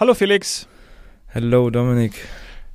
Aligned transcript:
Hallo 0.00 0.14
Felix. 0.14 0.66
Hallo 1.34 1.68
Dominik. 1.68 2.14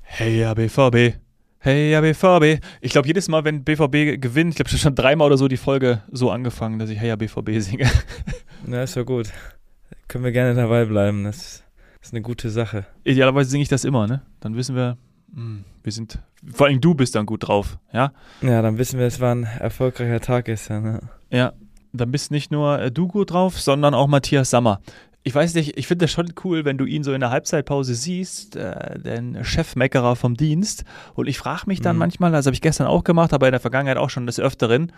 Hey 0.03 0.41
ja 0.41 0.53
BVB. 0.53 1.17
Hey 1.57 1.89
ja 1.89 1.99
BVB. 2.01 2.63
Ich 2.81 2.91
glaube 2.91 3.07
jedes 3.07 3.27
Mal, 3.29 3.43
wenn 3.43 3.63
BVB 3.63 4.21
gewinnt, 4.21 4.51
ich 4.51 4.55
glaube 4.57 4.69
schon 4.69 4.93
dreimal 4.93 5.25
oder 5.25 5.37
so 5.39 5.47
die 5.47 5.57
Folge 5.57 6.03
so 6.11 6.29
angefangen, 6.29 6.77
dass 6.77 6.91
ich 6.91 6.99
Hey 6.99 7.07
ja 7.07 7.15
BVB 7.15 7.61
singe. 7.61 7.89
Na, 8.67 8.83
ist 8.83 8.93
ja 8.93 9.01
gut. 9.01 9.31
Können 10.07 10.23
wir 10.23 10.31
gerne 10.31 10.53
dabei 10.53 10.85
bleiben. 10.85 11.23
Das 11.23 11.63
ist 11.99 12.13
eine 12.13 12.21
gute 12.21 12.51
Sache. 12.51 12.85
Idealerweise 13.03 13.49
singe 13.49 13.63
ich 13.63 13.69
das 13.69 13.85
immer, 13.85 14.05
ne? 14.05 14.21
Dann 14.39 14.55
wissen 14.55 14.75
wir, 14.75 14.95
hm, 15.33 15.65
wir 15.81 15.91
sind, 15.91 16.19
vor 16.53 16.67
allem 16.67 16.79
du 16.79 16.93
bist 16.93 17.15
dann 17.15 17.25
gut 17.25 17.47
drauf, 17.47 17.79
ja? 17.91 18.13
Ja, 18.43 18.61
dann 18.61 18.77
wissen 18.77 18.99
wir, 18.99 19.07
es 19.07 19.19
war 19.19 19.33
ein 19.33 19.45
erfolgreicher 19.45 20.19
Tag 20.19 20.45
gestern. 20.45 21.09
Ja, 21.31 21.37
ja 21.37 21.53
dann 21.91 22.11
bist 22.11 22.29
nicht 22.29 22.51
nur 22.51 22.79
äh, 22.79 22.91
du 22.91 23.07
gut 23.07 23.31
drauf, 23.31 23.59
sondern 23.59 23.93
auch 23.93 24.07
Matthias 24.07 24.49
Sammer. 24.49 24.81
Ich 25.27 25.33
weiß 25.33 25.55
nicht, 25.55 25.75
ich 25.75 25.87
finde 25.87 26.05
das 26.05 26.11
schon 26.11 26.33
cool, 26.43 26.65
wenn 26.65 26.77
du 26.77 26.85
ihn 26.85 27.03
so 27.03 27.11
in 27.11 27.19
der 27.19 27.31
Halbzeitpause 27.31 27.95
siehst, 27.95 28.55
äh, 28.55 28.99
den 28.99 29.43
Chefmeckerer 29.43 30.15
vom 30.15 30.37
Dienst. 30.37 30.85
Und 31.15 31.27
ich 31.27 31.39
frage 31.39 31.63
mich 31.65 31.81
dann 31.81 31.95
mhm. 31.95 32.01
manchmal, 32.01 32.31
das 32.31 32.45
habe 32.45 32.53
ich 32.53 32.61
gestern 32.61 32.85
auch 32.85 33.03
gemacht, 33.03 33.33
aber 33.33 33.47
in 33.47 33.51
der 33.51 33.59
Vergangenheit 33.59 33.97
auch 33.97 34.11
schon 34.11 34.27
des 34.27 34.39
Öfteren, 34.39 34.91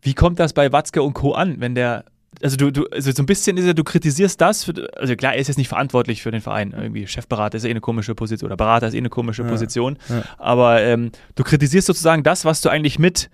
wie 0.00 0.14
kommt 0.14 0.40
das 0.40 0.54
bei 0.54 0.72
Watzke 0.72 1.02
und 1.02 1.12
Co. 1.12 1.32
an, 1.32 1.60
wenn 1.60 1.74
der 1.74 2.06
also 2.42 2.56
du, 2.56 2.70
du, 2.70 2.86
also 2.92 3.12
so 3.12 3.22
ein 3.22 3.26
bisschen 3.26 3.56
ist 3.56 3.66
ja, 3.66 3.72
du 3.72 3.84
kritisierst 3.84 4.40
das, 4.40 4.64
für, 4.64 4.88
also 4.96 5.14
klar, 5.16 5.34
er 5.34 5.40
ist 5.40 5.48
jetzt 5.48 5.56
nicht 5.56 5.68
verantwortlich 5.68 6.22
für 6.22 6.30
den 6.30 6.40
Verein, 6.40 6.74
irgendwie 6.76 7.06
Chefberater 7.06 7.56
ist 7.56 7.64
eh 7.64 7.70
eine 7.70 7.80
komische 7.80 8.14
Position 8.14 8.48
oder 8.48 8.56
Berater 8.56 8.88
ist 8.88 8.94
eh 8.94 8.98
eine 8.98 9.08
komische 9.08 9.42
ja, 9.42 9.48
Position, 9.48 9.98
ja. 10.08 10.22
aber 10.38 10.82
ähm, 10.82 11.12
du 11.34 11.44
kritisierst 11.44 11.86
sozusagen 11.86 12.22
das, 12.22 12.44
was 12.44 12.60
du 12.60 12.68
eigentlich 12.68 12.98
mit, 12.98 13.30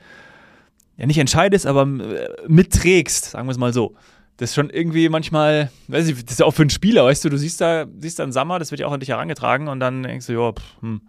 ja 0.97 1.07
nicht 1.07 1.19
entscheidest, 1.19 1.67
aber 1.67 1.83
äh, 1.83 2.29
mitträgst, 2.47 3.31
sagen 3.33 3.49
wir 3.49 3.53
es 3.53 3.59
mal 3.59 3.73
so. 3.73 3.95
Das 4.37 4.51
ist 4.51 4.55
schon 4.55 4.71
irgendwie 4.71 5.09
manchmal, 5.09 5.71
weiß 5.89 6.09
ich, 6.09 6.25
das 6.25 6.33
ist 6.33 6.41
ja 6.41 6.47
auch 6.47 6.55
für 6.55 6.63
einen 6.63 6.71
Spieler, 6.71 7.05
weißt 7.05 7.25
du, 7.25 7.29
du 7.29 7.37
siehst 7.37 7.61
da, 7.61 7.87
siehst 7.99 8.19
da 8.19 8.23
einen 8.23 8.33
Sammer, 8.33 8.59
das 8.59 8.71
wird 8.71 8.81
ja 8.81 8.87
auch 8.87 8.93
an 8.93 9.01
dich 9.01 9.11
herangetragen 9.11 9.69
und 9.69 9.79
dann 9.79 10.03
denkst 10.03 10.27
du, 10.27 10.33
ja, 10.33 10.53
hm. 10.81 11.03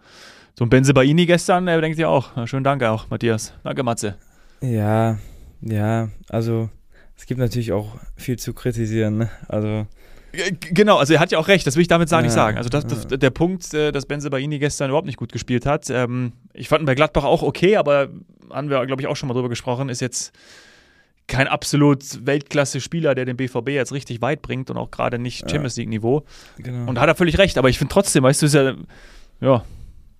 so 0.58 0.66
ein 0.66 0.70
Benze 0.70 0.94
Baini 0.94 1.26
gestern, 1.26 1.66
der 1.66 1.82
denkt 1.82 1.98
ja 1.98 2.10
auch, 2.10 2.36
ja, 2.36 2.46
schönen 2.46 2.64
Dank 2.64 2.84
auch, 2.84 3.10
Matthias. 3.10 3.54
Danke, 3.64 3.84
Matze. 3.84 4.16
Ja, 4.62 5.18
ja, 5.62 6.10
also 6.30 6.70
es 7.18 7.26
gibt 7.26 7.40
natürlich 7.40 7.72
auch 7.72 7.98
viel 8.16 8.38
zu 8.38 8.54
kritisieren. 8.54 9.18
Ne? 9.18 9.30
Also 9.48 9.88
Genau, 10.60 10.98
also 10.98 11.14
er 11.14 11.20
hat 11.20 11.32
ja 11.32 11.38
auch 11.38 11.48
recht, 11.48 11.68
das 11.68 11.76
will 11.76 11.84
ich 11.84 11.88
damit 11.88 12.10
ja, 12.10 12.20
nicht 12.20 12.32
sagen. 12.32 12.58
Also 12.58 12.68
das, 12.68 12.88
das, 12.88 13.08
der 13.08 13.30
Punkt, 13.30 13.72
äh, 13.76 13.92
dass 13.92 14.08
Benze 14.08 14.32
Baini 14.32 14.58
gestern 14.58 14.90
überhaupt 14.90 15.06
nicht 15.06 15.18
gut 15.18 15.32
gespielt 15.32 15.68
hat, 15.68 15.92
ähm, 15.92 16.34
ich 16.54 16.70
fand 16.70 16.82
ihn 16.82 16.86
bei 16.88 16.96
Gladbach 16.96 17.24
auch 17.24 17.44
okay, 17.44 17.78
aber 17.78 18.10
haben 18.50 18.70
wir, 18.72 18.84
glaube 18.88 19.02
ich, 19.04 19.08
auch 19.08 19.16
schon 19.16 19.28
mal 19.28 19.36
drüber 19.36 19.50
gesprochen, 19.50 19.90
ist 19.90 20.02
jetzt 20.02 20.34
kein 21.28 21.48
absolut 21.48 22.26
Weltklasse-Spieler, 22.26 23.16
der 23.16 23.26
den 23.26 23.38
BVB 23.38 23.70
jetzt 23.70 23.94
richtig 23.94 24.22
weit 24.22 24.42
bringt 24.42 24.70
und 24.70 24.78
auch 24.78 24.92
gerade 24.92 25.20
nicht 25.20 25.50
Champions 25.50 25.78
League-Niveau. 25.78 26.24
Genau. 26.58 26.90
Und 26.90 27.00
hat 27.00 27.08
er 27.08 27.16
völlig 27.16 27.38
recht, 27.38 27.58
aber 27.58 27.70
ich 27.70 27.78
finde 27.78 27.94
trotzdem, 27.94 28.24
weißt 28.24 28.42
du, 28.42 28.46
ist 28.46 28.56
ja, 28.56 28.76
ja, 29.40 29.64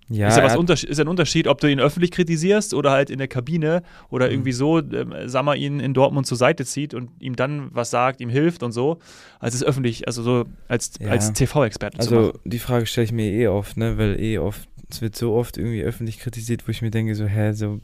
ja, 0.08 0.28
ist 0.28 0.36
ja 0.36 0.44
was 0.44 0.56
Unterschied, 0.56 0.90
ist 0.90 1.00
ein 1.00 1.08
Unterschied, 1.08 1.48
ob 1.48 1.60
du 1.60 1.70
ihn 1.70 1.80
öffentlich 1.80 2.10
kritisierst 2.10 2.74
oder 2.74 2.90
halt 2.90 3.08
in 3.08 3.18
der 3.18 3.28
Kabine 3.28 3.82
oder 4.10 4.30
irgendwie 4.30 4.52
mhm. 4.52 4.56
so, 4.56 4.78
ähm, 4.78 5.14
Sammer 5.26 5.56
ihn 5.56 5.80
in 5.80 5.94
Dortmund 5.94 6.26
zur 6.26 6.36
Seite 6.36 6.66
zieht 6.66 6.92
und 6.92 7.10
ihm 7.20 7.36
dann 7.36 7.68
was 7.72 7.90
sagt, 7.90 8.20
ihm 8.20 8.28
hilft 8.28 8.62
und 8.62 8.72
so, 8.72 8.98
als 9.40 9.54
es 9.54 9.64
öffentlich, 9.64 10.06
also 10.06 10.22
so 10.22 10.44
als, 10.68 10.92
ja. 11.00 11.08
als 11.08 11.32
TV-Experten 11.32 12.00
Also 12.00 12.34
die 12.44 12.58
Frage 12.58 12.86
stelle 12.86 13.06
ich 13.06 13.12
mir 13.12 13.30
eh 13.32 13.48
oft, 13.48 13.76
ne, 13.76 13.96
weil 13.96 14.20
eh 14.20 14.38
oft, 14.38 14.68
es 14.90 15.00
wird 15.00 15.16
so 15.16 15.34
oft 15.34 15.56
irgendwie 15.56 15.82
öffentlich 15.82 16.18
kritisiert, 16.18 16.66
wo 16.68 16.70
ich 16.70 16.82
mir 16.82 16.90
denke, 16.90 17.14
so, 17.14 17.24
hä, 17.24 17.52
so 17.52 17.80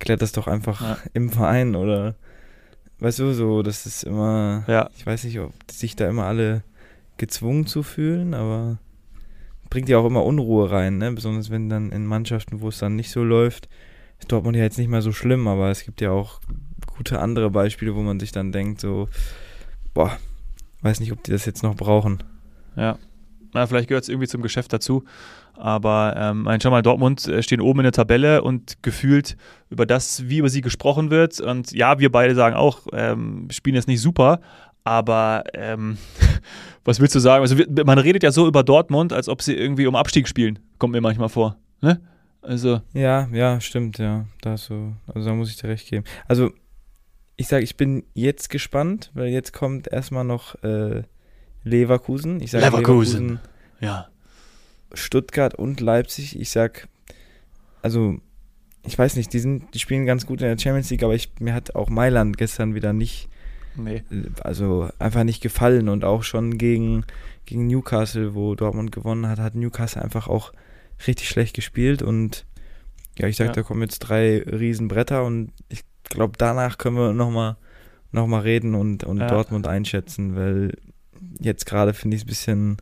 klärt 0.00 0.22
das 0.22 0.32
doch 0.32 0.48
einfach 0.48 0.80
ja. 0.80 0.98
im 1.12 1.30
Verein 1.30 1.76
oder 1.76 2.16
weißt 2.98 3.20
du, 3.20 3.32
so, 3.32 3.62
das 3.62 3.86
ist 3.86 4.02
immer, 4.02 4.64
ja. 4.66 4.90
ich 4.96 5.06
weiß 5.06 5.24
nicht, 5.24 5.38
ob 5.38 5.52
sich 5.70 5.94
da 5.94 6.08
immer 6.08 6.24
alle 6.24 6.64
gezwungen 7.16 7.66
zu 7.66 7.82
fühlen, 7.82 8.34
aber 8.34 8.78
bringt 9.68 9.88
ja 9.88 9.98
auch 9.98 10.06
immer 10.06 10.24
Unruhe 10.24 10.70
rein, 10.70 10.98
ne? 10.98 11.12
besonders 11.12 11.50
wenn 11.50 11.68
dann 11.68 11.92
in 11.92 12.06
Mannschaften, 12.06 12.60
wo 12.60 12.68
es 12.68 12.78
dann 12.78 12.96
nicht 12.96 13.10
so 13.10 13.22
läuft, 13.22 13.68
ist 14.18 14.32
Dortmund 14.32 14.56
ja 14.56 14.62
jetzt 14.62 14.78
nicht 14.78 14.88
mehr 14.88 15.02
so 15.02 15.12
schlimm, 15.12 15.46
aber 15.46 15.70
es 15.70 15.84
gibt 15.84 16.00
ja 16.00 16.10
auch 16.10 16.40
gute 16.86 17.20
andere 17.20 17.50
Beispiele, 17.50 17.94
wo 17.94 18.00
man 18.00 18.20
sich 18.20 18.32
dann 18.32 18.52
denkt, 18.52 18.80
so, 18.80 19.08
boah, 19.94 20.18
weiß 20.82 21.00
nicht, 21.00 21.12
ob 21.12 21.22
die 21.22 21.30
das 21.30 21.46
jetzt 21.46 21.62
noch 21.62 21.76
brauchen. 21.76 22.22
Ja, 22.76 22.98
na, 23.52 23.66
vielleicht 23.66 23.88
gehört 23.88 24.04
es 24.04 24.08
irgendwie 24.08 24.28
zum 24.28 24.42
Geschäft 24.42 24.72
dazu. 24.72 25.04
Aber 25.54 26.14
ähm, 26.16 26.48
schau 26.62 26.70
mal, 26.70 26.82
Dortmund 26.82 27.26
äh, 27.28 27.42
stehen 27.42 27.60
oben 27.60 27.80
in 27.80 27.84
der 27.84 27.92
Tabelle 27.92 28.42
und 28.42 28.82
gefühlt 28.82 29.36
über 29.68 29.84
das, 29.84 30.28
wie 30.28 30.38
über 30.38 30.48
sie 30.48 30.62
gesprochen 30.62 31.10
wird. 31.10 31.40
Und 31.40 31.72
ja, 31.72 31.98
wir 31.98 32.10
beide 32.10 32.34
sagen 32.34 32.56
auch, 32.56 32.86
ähm, 32.92 33.48
spielen 33.50 33.76
jetzt 33.76 33.88
nicht 33.88 34.00
super, 34.00 34.40
aber 34.84 35.44
ähm, 35.54 35.98
was 36.84 37.00
willst 37.00 37.14
du 37.14 37.18
sagen? 37.18 37.42
Also 37.42 37.56
man 37.84 37.98
redet 37.98 38.22
ja 38.22 38.32
so 38.32 38.46
über 38.46 38.62
Dortmund, 38.62 39.12
als 39.12 39.28
ob 39.28 39.42
sie 39.42 39.54
irgendwie 39.54 39.86
um 39.86 39.96
Abstieg 39.96 40.28
spielen. 40.28 40.58
Kommt 40.78 40.92
mir 40.92 41.00
manchmal 41.00 41.28
vor. 41.28 41.56
Ne? 41.82 42.00
Also. 42.42 42.80
Ja, 42.94 43.28
ja, 43.32 43.60
stimmt, 43.60 43.98
ja. 43.98 44.26
Da 44.40 44.56
so, 44.56 44.94
also 45.06 45.28
da 45.28 45.34
muss 45.34 45.50
ich 45.50 45.56
dir 45.56 45.68
recht 45.68 45.88
geben. 45.88 46.04
Also, 46.26 46.50
ich 47.36 47.48
sage, 47.48 47.64
ich 47.64 47.76
bin 47.76 48.04
jetzt 48.14 48.50
gespannt, 48.50 49.10
weil 49.14 49.28
jetzt 49.28 49.52
kommt 49.52 49.88
erstmal 49.92 50.24
noch 50.24 50.62
äh, 50.62 51.02
Leverkusen. 51.64 52.40
Ich 52.40 52.50
sag, 52.50 52.62
Leverkusen. 52.62 53.22
Leverkusen. 53.22 53.50
Ja. 53.80 54.08
Stuttgart 54.92 55.54
und 55.54 55.80
Leipzig. 55.80 56.38
Ich 56.38 56.50
sag, 56.50 56.88
also, 57.82 58.18
ich 58.84 58.98
weiß 58.98 59.16
nicht, 59.16 59.32
die, 59.32 59.38
sind, 59.38 59.74
die 59.74 59.78
spielen 59.78 60.06
ganz 60.06 60.26
gut 60.26 60.40
in 60.40 60.48
der 60.48 60.58
Champions 60.58 60.90
League, 60.90 61.02
aber 61.02 61.14
ich, 61.14 61.32
mir 61.38 61.54
hat 61.54 61.74
auch 61.74 61.88
Mailand 61.88 62.36
gestern 62.36 62.74
wieder 62.74 62.92
nicht 62.92 63.28
Nee. 63.76 64.02
Also 64.42 64.88
einfach 64.98 65.24
nicht 65.24 65.42
gefallen 65.42 65.88
und 65.88 66.04
auch 66.04 66.22
schon 66.22 66.58
gegen, 66.58 67.04
gegen 67.46 67.66
Newcastle, 67.66 68.34
wo 68.34 68.54
Dortmund 68.54 68.92
gewonnen 68.92 69.28
hat, 69.28 69.38
hat 69.38 69.54
Newcastle 69.54 70.02
einfach 70.02 70.28
auch 70.28 70.52
richtig 71.06 71.28
schlecht 71.28 71.54
gespielt 71.54 72.02
und 72.02 72.46
ja, 73.18 73.28
ich 73.28 73.36
sag, 73.36 73.48
ja. 73.48 73.52
da 73.52 73.62
kommen 73.62 73.82
jetzt 73.82 74.00
drei 74.00 74.42
Riesenbretter 74.42 75.24
und 75.24 75.52
ich 75.68 75.82
glaube, 76.04 76.34
danach 76.38 76.78
können 76.78 76.96
wir 76.96 77.12
nochmal 77.12 77.56
noch 78.12 78.26
mal 78.26 78.40
reden 78.40 78.74
und, 78.74 79.04
und 79.04 79.18
ja. 79.18 79.28
Dortmund 79.28 79.68
einschätzen, 79.68 80.34
weil 80.34 80.76
jetzt 81.40 81.66
gerade 81.66 81.94
finde 81.94 82.16
ich 82.16 82.22
es 82.22 82.26
ein 82.26 82.28
bisschen 82.28 82.76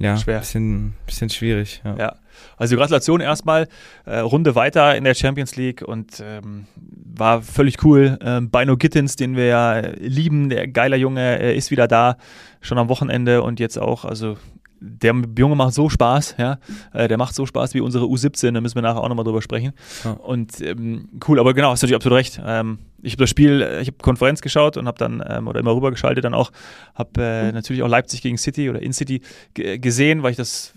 ja, 0.00 0.16
Schwer. 0.16 0.38
Bisschen, 0.38 0.94
bisschen 1.06 1.28
schwierig. 1.28 1.82
Ja. 1.84 1.96
ja. 1.96 2.16
Also 2.56 2.76
Gratulation 2.76 3.20
erstmal. 3.20 3.66
Äh, 4.04 4.18
Runde 4.18 4.54
weiter 4.54 4.96
in 4.96 5.04
der 5.04 5.14
Champions 5.14 5.56
League 5.56 5.82
und 5.82 6.22
ähm, 6.24 6.66
war 6.76 7.42
völlig 7.42 7.82
cool. 7.84 8.16
Ähm, 8.22 8.50
Bino 8.50 8.76
Gittins, 8.76 9.16
den 9.16 9.34
wir 9.34 9.46
ja 9.46 9.80
lieben, 9.96 10.50
der 10.50 10.68
geiler 10.68 10.96
Junge, 10.96 11.52
ist 11.52 11.70
wieder 11.72 11.88
da, 11.88 12.16
schon 12.60 12.78
am 12.78 12.88
Wochenende 12.88 13.42
und 13.42 13.58
jetzt 13.58 13.76
auch, 13.76 14.04
also 14.04 14.36
der 14.80 15.14
Junge 15.38 15.56
macht 15.56 15.74
so 15.74 15.88
Spaß, 15.88 16.36
ja. 16.38 16.58
Äh, 16.92 17.08
der 17.08 17.18
macht 17.18 17.34
so 17.34 17.46
Spaß 17.46 17.74
wie 17.74 17.80
unsere 17.80 18.04
U17, 18.04 18.52
da 18.52 18.60
müssen 18.60 18.76
wir 18.76 18.82
nachher 18.82 19.02
auch 19.02 19.08
nochmal 19.08 19.24
drüber 19.24 19.42
sprechen. 19.42 19.72
Ja. 20.04 20.12
Und 20.12 20.60
ähm, 20.60 21.08
cool, 21.26 21.40
aber 21.40 21.54
genau, 21.54 21.70
hast 21.70 21.82
du 21.82 21.86
natürlich 21.86 21.96
absolut 21.96 22.18
recht. 22.18 22.40
Ähm, 22.44 22.78
ich 23.02 23.12
habe 23.12 23.22
das 23.22 23.30
Spiel, 23.30 23.62
äh, 23.62 23.80
ich 23.80 23.88
habe 23.88 23.98
Konferenz 23.98 24.40
geschaut 24.40 24.76
und 24.76 24.86
habe 24.86 24.98
dann, 24.98 25.22
ähm, 25.26 25.48
oder 25.48 25.60
immer 25.60 25.74
rübergeschaltet 25.74 26.24
dann 26.24 26.34
auch, 26.34 26.50
habe 26.94 27.22
äh, 27.22 27.48
mhm. 27.48 27.54
natürlich 27.54 27.82
auch 27.82 27.88
Leipzig 27.88 28.22
gegen 28.22 28.38
City 28.38 28.70
oder 28.70 28.80
in 28.82 28.92
City 28.92 29.22
gesehen, 29.54 30.22
weil 30.22 30.32
ich 30.32 30.36
das 30.36 30.74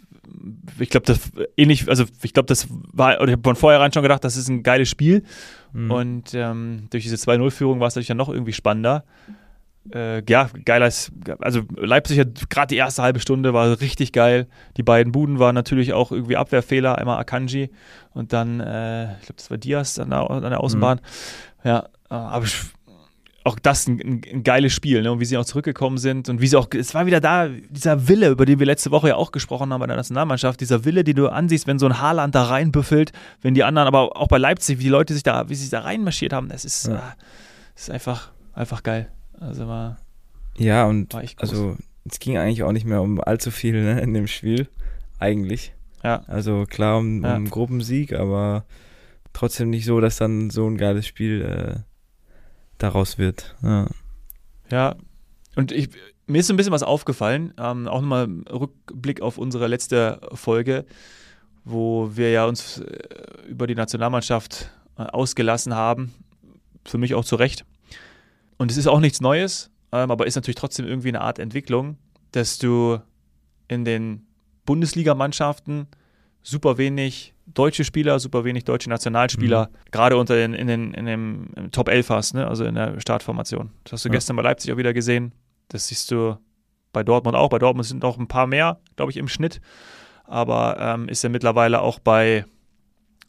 ich 0.79 0.89
glaube, 0.89 1.05
das 1.05 1.19
ähnlich, 1.57 1.89
also 1.89 2.05
ich 2.21 2.33
glaube, 2.33 2.47
das 2.47 2.67
war, 2.69 3.17
oder 3.17 3.27
ich 3.27 3.33
habe 3.33 3.43
von 3.43 3.55
vornherein 3.55 3.91
schon 3.91 4.03
gedacht, 4.03 4.23
das 4.23 4.37
ist 4.37 4.47
ein 4.47 4.63
geiles 4.63 4.87
Spiel. 4.87 5.23
Mhm. 5.73 5.91
Und 5.91 6.33
ähm, 6.33 6.87
durch 6.89 7.03
diese 7.03 7.15
2-0-Führung 7.15 7.79
war 7.79 7.87
es 7.87 7.95
natürlich 7.95 8.07
dann 8.07 8.17
noch 8.17 8.29
irgendwie 8.29 8.53
spannender 8.53 9.03
äh, 9.93 10.23
ja, 10.29 10.49
geiler, 10.63 10.91
also 11.39 11.61
Leipzig 11.75 12.19
hat 12.19 12.49
gerade 12.49 12.67
die 12.67 12.77
erste 12.77 13.01
halbe 13.01 13.19
Stunde 13.19 13.53
war 13.53 13.81
richtig 13.81 14.11
geil. 14.13 14.47
Die 14.77 14.83
beiden 14.83 15.11
Buden 15.11 15.39
waren 15.39 15.55
natürlich 15.55 15.93
auch 15.93 16.11
irgendwie 16.11 16.37
Abwehrfehler, 16.37 16.97
einmal 16.97 17.19
Akanji 17.19 17.71
und 18.13 18.31
dann, 18.31 18.59
äh, 18.59 19.13
ich 19.15 19.25
glaube, 19.25 19.37
das 19.37 19.49
war 19.49 19.57
Diaz 19.57 19.97
an 19.97 20.11
der, 20.11 20.29
an 20.29 20.41
der 20.41 20.59
Außenbahn. 20.59 20.99
Mhm. 21.63 21.69
Ja, 21.69 21.79
äh, 22.09 22.13
aber 22.13 22.45
auch 23.43 23.57
das 23.57 23.87
ein, 23.87 24.21
ein, 24.31 24.43
geiles 24.43 24.71
Spiel, 24.71 25.01
ne? 25.01 25.11
Und 25.11 25.19
wie 25.19 25.25
sie 25.25 25.35
auch 25.35 25.45
zurückgekommen 25.45 25.97
sind 25.97 26.29
und 26.29 26.41
wie 26.41 26.47
sie 26.47 26.57
auch, 26.57 26.67
es 26.75 26.93
war 26.93 27.07
wieder 27.07 27.19
da, 27.19 27.47
dieser 27.47 28.07
Wille, 28.07 28.29
über 28.29 28.45
den 28.45 28.59
wir 28.59 28.67
letzte 28.67 28.91
Woche 28.91 29.09
ja 29.09 29.15
auch 29.15 29.31
gesprochen 29.31 29.73
haben 29.73 29.79
bei 29.79 29.87
der 29.87 29.95
Nationalmannschaft, 29.95 30.61
dieser 30.61 30.85
Wille, 30.85 31.03
den 31.03 31.15
du 31.15 31.27
ansiehst, 31.27 31.65
wenn 31.65 31.79
so 31.79 31.87
ein 31.87 31.99
Haaland 31.99 32.35
da 32.35 32.43
reinbüffelt, 32.43 33.11
wenn 33.41 33.55
die 33.55 33.63
anderen, 33.63 33.87
aber 33.87 34.15
auch 34.15 34.27
bei 34.27 34.37
Leipzig, 34.37 34.77
wie 34.77 34.83
die 34.83 34.89
Leute 34.89 35.13
sich 35.13 35.23
da, 35.23 35.49
wie 35.49 35.55
sie 35.55 35.63
sich 35.63 35.71
da 35.71 35.79
reinmarschiert 35.79 36.33
haben, 36.33 36.49
das 36.49 36.65
ist, 36.65 36.87
ja. 36.87 36.95
äh, 36.95 36.99
das 37.73 37.83
ist 37.83 37.89
einfach, 37.89 38.31
einfach 38.53 38.83
geil. 38.83 39.11
Also 39.41 39.67
war. 39.67 39.97
Ja, 40.57 40.85
und 40.85 41.13
also 41.37 41.75
es 42.05 42.19
ging 42.19 42.37
eigentlich 42.37 42.63
auch 42.63 42.71
nicht 42.71 42.85
mehr 42.85 43.01
um 43.01 43.19
allzu 43.19 43.51
viel 43.51 43.83
ne, 43.83 43.99
in 43.99 44.13
dem 44.13 44.27
Spiel. 44.27 44.69
Eigentlich. 45.19 45.73
Ja. 46.03 46.23
Also 46.27 46.65
klar 46.69 46.99
um, 46.99 47.23
ja. 47.23 47.35
um 47.35 47.49
Gruppensieg, 47.49 48.13
aber 48.13 48.65
trotzdem 49.33 49.69
nicht 49.69 49.85
so, 49.85 49.99
dass 49.99 50.17
dann 50.17 50.49
so 50.49 50.67
ein 50.67 50.77
geiles 50.77 51.07
Spiel 51.07 51.41
äh, 51.41 51.79
daraus 52.77 53.17
wird. 53.17 53.55
Ja. 53.63 53.87
ja, 54.69 54.95
und 55.55 55.71
ich, 55.71 55.89
mir 56.27 56.39
ist 56.39 56.47
so 56.47 56.53
ein 56.53 56.57
bisschen 56.57 56.71
was 56.71 56.83
aufgefallen, 56.83 57.53
ähm, 57.57 57.87
auch 57.87 58.01
nochmal 58.01 58.27
Rückblick 58.51 59.21
auf 59.21 59.37
unsere 59.37 59.67
letzte 59.67 60.21
Folge, 60.33 60.85
wo 61.63 62.15
wir 62.15 62.31
ja 62.31 62.45
uns 62.45 62.79
äh, 62.79 62.99
über 63.47 63.67
die 63.67 63.75
Nationalmannschaft 63.75 64.71
äh, 64.97 65.03
ausgelassen 65.03 65.75
haben. 65.75 66.13
Für 66.85 66.97
mich 66.97 67.13
auch 67.13 67.25
zu 67.25 67.35
Recht. 67.35 67.65
Und 68.61 68.69
es 68.69 68.77
ist 68.77 68.85
auch 68.85 68.99
nichts 68.99 69.21
Neues, 69.21 69.71
ähm, 69.91 70.11
aber 70.11 70.27
ist 70.27 70.35
natürlich 70.35 70.55
trotzdem 70.55 70.85
irgendwie 70.85 71.07
eine 71.07 71.21
Art 71.21 71.39
Entwicklung. 71.39 71.97
dass 72.31 72.59
du 72.59 72.99
in 73.67 73.85
den 73.85 74.27
Bundesligamannschaften 74.67 75.87
super 76.43 76.77
wenig 76.77 77.33
deutsche 77.47 77.83
Spieler, 77.83 78.19
super 78.19 78.43
wenig 78.43 78.63
deutsche 78.63 78.87
Nationalspieler, 78.87 79.65
mhm. 79.65 79.91
gerade 79.91 80.15
unter 80.15 80.35
den, 80.35 80.53
in, 80.53 80.67
den, 80.67 80.93
in 80.93 81.05
dem 81.07 81.71
Top 81.71 81.89
11 81.89 82.09
hast, 82.11 82.35
ne? 82.35 82.47
also 82.47 82.63
in 82.63 82.75
der 82.75 82.99
Startformation. 82.99 83.71
Das 83.83 83.93
hast 83.93 84.05
du 84.05 84.09
ja. 84.09 84.13
gestern 84.13 84.35
bei 84.35 84.43
Leipzig 84.43 84.71
auch 84.71 84.77
wieder 84.77 84.93
gesehen. 84.93 85.31
Das 85.69 85.87
siehst 85.87 86.11
du 86.11 86.37
bei 86.93 87.03
Dortmund 87.03 87.35
auch. 87.35 87.49
Bei 87.49 87.57
Dortmund 87.57 87.87
sind 87.87 88.03
noch 88.03 88.19
ein 88.19 88.27
paar 88.27 88.45
mehr, 88.45 88.79
glaube 88.95 89.11
ich, 89.11 89.17
im 89.17 89.27
Schnitt. 89.27 89.59
Aber 90.25 90.77
ähm, 90.79 91.09
ist 91.09 91.23
ja 91.23 91.29
mittlerweile 91.29 91.81
auch 91.81 91.97
bei 91.97 92.45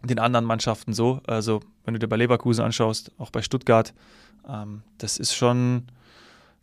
den 0.08 0.18
anderen 0.18 0.44
Mannschaften 0.44 0.92
so. 0.92 1.20
Also, 1.26 1.60
wenn 1.84 1.94
du 1.94 2.00
dir 2.00 2.08
bei 2.08 2.16
Leverkusen 2.16 2.64
anschaust, 2.64 3.12
auch 3.18 3.30
bei 3.30 3.42
Stuttgart, 3.42 3.94
ähm, 4.48 4.82
das 4.98 5.18
ist 5.18 5.34
schon 5.34 5.84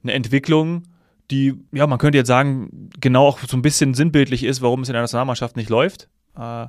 eine 0.03 0.13
Entwicklung, 0.13 0.83
die, 1.31 1.55
ja, 1.71 1.85
man 1.85 1.99
könnte 1.99 2.17
jetzt 2.17 2.27
sagen, 2.27 2.89
genau 2.99 3.27
auch 3.27 3.39
so 3.39 3.55
ein 3.55 3.61
bisschen 3.61 3.93
sinnbildlich 3.93 4.43
ist, 4.43 4.61
warum 4.61 4.81
es 4.81 4.89
in 4.89 4.93
der 4.93 5.03
Nationalmannschaft 5.03 5.55
nicht 5.55 5.69
läuft. 5.69 6.09
Äh, 6.35 6.67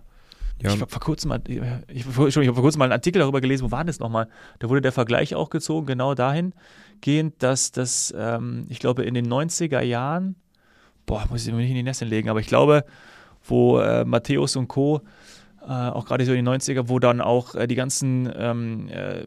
ja. 0.63 0.75
Ich 0.75 0.81
habe 0.81 0.91
vor 0.91 1.01
kurzem 1.01 1.31
mal, 1.31 1.41
ich, 1.49 1.57
ich 1.89 2.07
habe 2.07 2.55
vor 2.55 2.63
kurzem 2.63 2.81
mal 2.81 2.85
einen 2.85 2.93
Artikel 2.93 3.21
darüber 3.21 3.41
gelesen, 3.41 3.65
wo 3.65 3.71
war 3.71 3.85
das 3.85 3.99
nochmal? 3.99 4.29
Da 4.59 4.69
wurde 4.69 4.83
der 4.83 4.93
Vergleich 4.93 5.35
auch 5.35 5.49
gezogen, 5.49 5.87
genau 5.87 6.15
dahingehend, 6.15 7.43
dass 7.43 7.73
das, 7.73 8.15
ähm, 8.17 8.67
ich 8.69 8.79
glaube, 8.79 9.05
in 9.05 9.15
den 9.15 9.27
90er 9.27 9.81
Jahren, 9.81 10.37
boah, 11.07 11.25
muss 11.31 11.47
ich 11.47 11.53
mir 11.53 11.61
nicht 11.61 11.71
in 11.71 11.77
die 11.77 11.83
Nässe 11.83 12.05
legen, 12.05 12.29
aber 12.29 12.41
ich 12.41 12.47
glaube, 12.47 12.85
wo 13.43 13.79
äh, 13.79 14.05
Matthäus 14.05 14.57
und 14.57 14.69
Co. 14.69 15.01
Äh, 15.63 15.73
auch 15.73 16.07
gerade 16.07 16.25
so 16.25 16.33
in 16.33 16.45
den 16.45 16.55
90er, 16.55 16.89
wo 16.89 16.99
dann 16.99 17.21
auch 17.21 17.55
äh, 17.55 17.67
die 17.67 17.75
ganzen 17.75 18.31
ähm, 18.35 18.89
äh, 18.89 19.25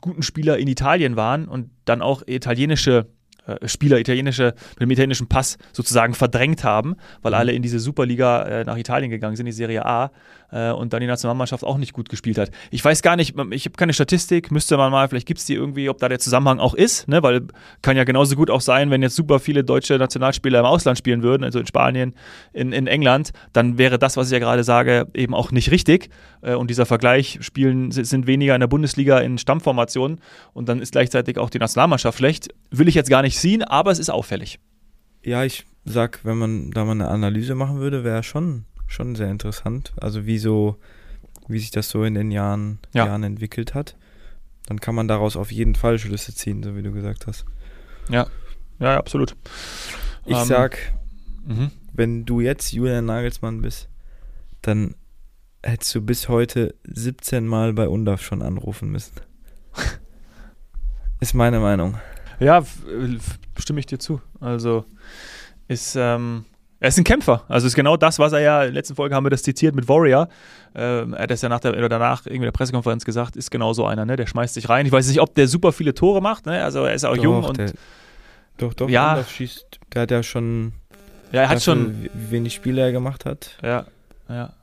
guten 0.00 0.22
Spieler 0.22 0.58
in 0.58 0.68
Italien 0.68 1.16
waren 1.16 1.48
und 1.48 1.70
dann 1.86 2.02
auch 2.02 2.22
italienische 2.26 3.06
äh, 3.46 3.66
Spieler 3.66 3.98
italienische, 3.98 4.54
mit 4.72 4.80
dem 4.80 4.90
italienischen 4.90 5.28
Pass 5.28 5.56
sozusagen 5.72 6.14
verdrängt 6.14 6.64
haben, 6.64 6.96
weil 7.22 7.32
mhm. 7.32 7.38
alle 7.38 7.52
in 7.52 7.62
diese 7.62 7.78
Superliga 7.78 8.42
äh, 8.42 8.64
nach 8.64 8.76
Italien 8.76 9.10
gegangen 9.10 9.36
sind, 9.36 9.46
die 9.46 9.52
Serie 9.52 9.86
A, 9.86 10.10
äh, 10.52 10.70
und 10.70 10.92
dann 10.92 11.00
die 11.00 11.06
Nationalmannschaft 11.06 11.64
auch 11.64 11.78
nicht 11.78 11.92
gut 11.92 12.08
gespielt 12.08 12.38
hat. 12.38 12.50
Ich 12.70 12.84
weiß 12.84 13.02
gar 13.02 13.16
nicht, 13.16 13.34
ich 13.50 13.64
habe 13.64 13.76
keine 13.76 13.92
Statistik, 13.92 14.50
müsste 14.50 14.76
man 14.76 14.92
mal, 14.92 15.08
vielleicht 15.08 15.26
gibt 15.26 15.40
es 15.40 15.46
die 15.46 15.54
irgendwie, 15.54 15.88
ob 15.88 15.98
da 15.98 16.08
der 16.08 16.18
Zusammenhang 16.18 16.58
auch 16.58 16.74
ist, 16.74 17.08
ne? 17.08 17.22
weil 17.22 17.46
kann 17.82 17.96
ja 17.96 18.04
genauso 18.04 18.36
gut 18.36 18.50
auch 18.50 18.60
sein, 18.60 18.90
wenn 18.90 19.02
jetzt 19.02 19.16
super 19.16 19.40
viele 19.40 19.64
deutsche 19.64 19.96
Nationalspieler 19.96 20.60
im 20.60 20.66
Ausland 20.66 20.98
spielen 20.98 21.22
würden, 21.22 21.44
also 21.44 21.58
in 21.58 21.66
Spanien, 21.66 22.14
in, 22.52 22.72
in 22.72 22.86
England, 22.86 23.30
dann 23.52 23.78
wäre 23.78 23.98
das, 23.98 24.16
was 24.16 24.28
ich 24.28 24.32
ja 24.32 24.38
gerade 24.38 24.64
sage, 24.64 25.06
eben 25.14 25.34
auch 25.34 25.52
nicht 25.52 25.70
richtig. 25.70 26.10
Äh, 26.42 26.54
und 26.54 26.70
dieser 26.70 26.86
Vergleich, 26.86 27.38
spielen 27.40 27.90
sind 27.90 28.26
weniger 28.26 28.54
in 28.54 28.60
der 28.60 28.68
Bundesliga 28.68 29.18
in 29.18 29.38
Stammformationen 29.38 30.20
und 30.52 30.68
dann 30.68 30.80
ist 30.80 30.92
gleichzeitig 30.92 31.38
auch 31.38 31.50
die 31.50 31.58
Nationalmannschaft 31.58 32.18
schlecht. 32.18 32.48
Will 32.70 32.88
ich 32.88 32.94
jetzt 32.94 33.10
gar 33.10 33.22
nicht 33.22 33.38
ziehen, 33.38 33.62
aber 33.62 33.90
es 33.90 33.98
ist 33.98 34.10
auffällig. 34.10 34.58
Ja, 35.22 35.44
ich 35.44 35.66
sag, 35.84 36.24
wenn 36.24 36.38
man 36.38 36.70
da 36.70 36.84
mal 36.84 36.92
eine 36.92 37.08
Analyse 37.08 37.54
machen 37.54 37.78
würde, 37.78 38.04
wäre 38.04 38.22
schon 38.22 38.64
schon 38.90 39.14
sehr 39.14 39.30
interessant. 39.30 39.92
Also 40.00 40.26
wie 40.26 40.38
so, 40.38 40.76
wie 41.48 41.58
sich 41.58 41.70
das 41.70 41.88
so 41.88 42.04
in 42.04 42.14
den 42.14 42.30
Jahren, 42.30 42.80
ja. 42.92 43.06
Jahren 43.06 43.22
entwickelt 43.22 43.74
hat. 43.74 43.96
Dann 44.66 44.80
kann 44.80 44.94
man 44.94 45.08
daraus 45.08 45.36
auf 45.36 45.50
jeden 45.50 45.74
Fall 45.74 45.98
Schlüsse 45.98 46.34
ziehen, 46.34 46.62
so 46.62 46.76
wie 46.76 46.82
du 46.82 46.92
gesagt 46.92 47.26
hast. 47.26 47.44
Ja, 48.08 48.26
ja, 48.78 48.96
absolut. 48.96 49.36
Ich 50.26 50.36
ähm, 50.36 50.44
sag, 50.44 50.78
mhm. 51.46 51.70
wenn 51.92 52.24
du 52.24 52.40
jetzt 52.40 52.72
Julian 52.72 53.06
Nagelsmann 53.06 53.62
bist, 53.62 53.88
dann 54.62 54.94
hättest 55.62 55.94
du 55.94 56.02
bis 56.02 56.28
heute 56.28 56.74
17 56.84 57.46
Mal 57.46 57.72
bei 57.72 57.88
UNDAF 57.88 58.22
schon 58.22 58.42
anrufen 58.42 58.90
müssen. 58.90 59.14
ist 61.20 61.34
meine 61.34 61.60
Meinung. 61.60 61.98
Ja, 62.38 62.64
stimme 63.56 63.80
ich 63.80 63.86
dir 63.86 63.98
zu. 63.98 64.20
Also 64.40 64.84
ist, 65.68 65.94
ähm, 65.96 66.44
er 66.80 66.88
ist 66.88 66.98
ein 66.98 67.04
Kämpfer. 67.04 67.44
Also 67.48 67.66
ist 67.66 67.74
genau 67.74 67.98
das, 67.98 68.18
was 68.18 68.32
er 68.32 68.40
ja, 68.40 68.60
in 68.62 68.68
der 68.68 68.74
letzten 68.74 68.94
Folge 68.94 69.14
haben 69.14 69.24
wir 69.24 69.30
das 69.30 69.42
zitiert 69.42 69.74
mit 69.74 69.86
Warrior. 69.86 70.28
Ähm, 70.74 71.12
er 71.12 71.24
hat 71.24 71.30
das 71.30 71.42
ja 71.42 71.50
nach 71.50 71.60
der, 71.60 71.76
oder 71.76 71.90
danach 71.90 72.24
irgendwie 72.24 72.46
der 72.46 72.52
Pressekonferenz 72.52 73.04
gesagt, 73.04 73.36
ist 73.36 73.50
genau 73.50 73.74
so 73.74 73.84
einer, 73.84 74.06
ne? 74.06 74.16
Der 74.16 74.26
schmeißt 74.26 74.54
sich 74.54 74.68
rein. 74.70 74.86
Ich 74.86 74.92
weiß 74.92 75.06
nicht, 75.08 75.20
ob 75.20 75.34
der 75.34 75.46
super 75.46 75.72
viele 75.72 75.92
Tore 75.92 76.22
macht, 76.22 76.46
ne? 76.46 76.64
Also 76.64 76.84
er 76.84 76.94
ist 76.94 77.04
auch 77.04 77.16
doch, 77.16 77.22
jung 77.22 77.44
und. 77.44 77.58
Der, 77.58 77.72
doch, 78.56 78.72
doch, 78.72 78.88
ja. 78.88 79.22
schießt, 79.22 79.78
der 79.92 80.02
hat 80.02 80.10
ja 80.10 80.22
schon. 80.22 80.72
Ja, 81.32 81.42
er 81.42 81.48
hat 81.50 81.62
schon. 81.62 82.02
Wie 82.14 82.30
wenig 82.30 82.54
Spiele 82.54 82.80
er 82.80 82.92
gemacht 82.92 83.26
hat. 83.26 83.58
Ja, 83.62 83.84
ja. 84.28 84.54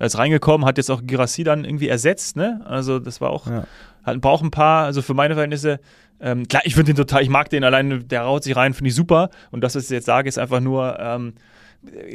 Er 0.00 0.06
ist 0.06 0.18
reingekommen, 0.18 0.66
hat 0.66 0.76
jetzt 0.76 0.90
auch 0.90 1.00
Girassi 1.02 1.44
dann 1.44 1.64
irgendwie 1.64 1.88
ersetzt, 1.88 2.36
ne? 2.36 2.60
Also 2.66 2.98
das 2.98 3.20
war 3.22 3.30
auch. 3.30 3.46
Ja. 3.46 3.64
Hat, 4.04 4.20
braucht 4.20 4.44
ein 4.44 4.50
paar, 4.50 4.84
also 4.84 5.02
für 5.02 5.14
meine 5.14 5.34
Verhältnisse 5.34 5.80
ähm, 6.20 6.48
klar, 6.48 6.62
ich 6.64 6.74
finde 6.74 6.92
den 6.92 6.96
total, 6.96 7.22
ich 7.22 7.28
mag 7.28 7.48
den 7.50 7.64
alleine, 7.64 8.00
der 8.00 8.22
raut 8.22 8.44
sich 8.44 8.56
rein, 8.56 8.74
finde 8.74 8.88
ich 8.88 8.94
super. 8.94 9.30
Und 9.50 9.62
das, 9.62 9.74
was 9.74 9.84
ich 9.84 9.90
jetzt 9.90 10.06
sage, 10.06 10.28
ist 10.28 10.38
einfach 10.38 10.60
nur, 10.60 10.98
ähm, 10.98 11.34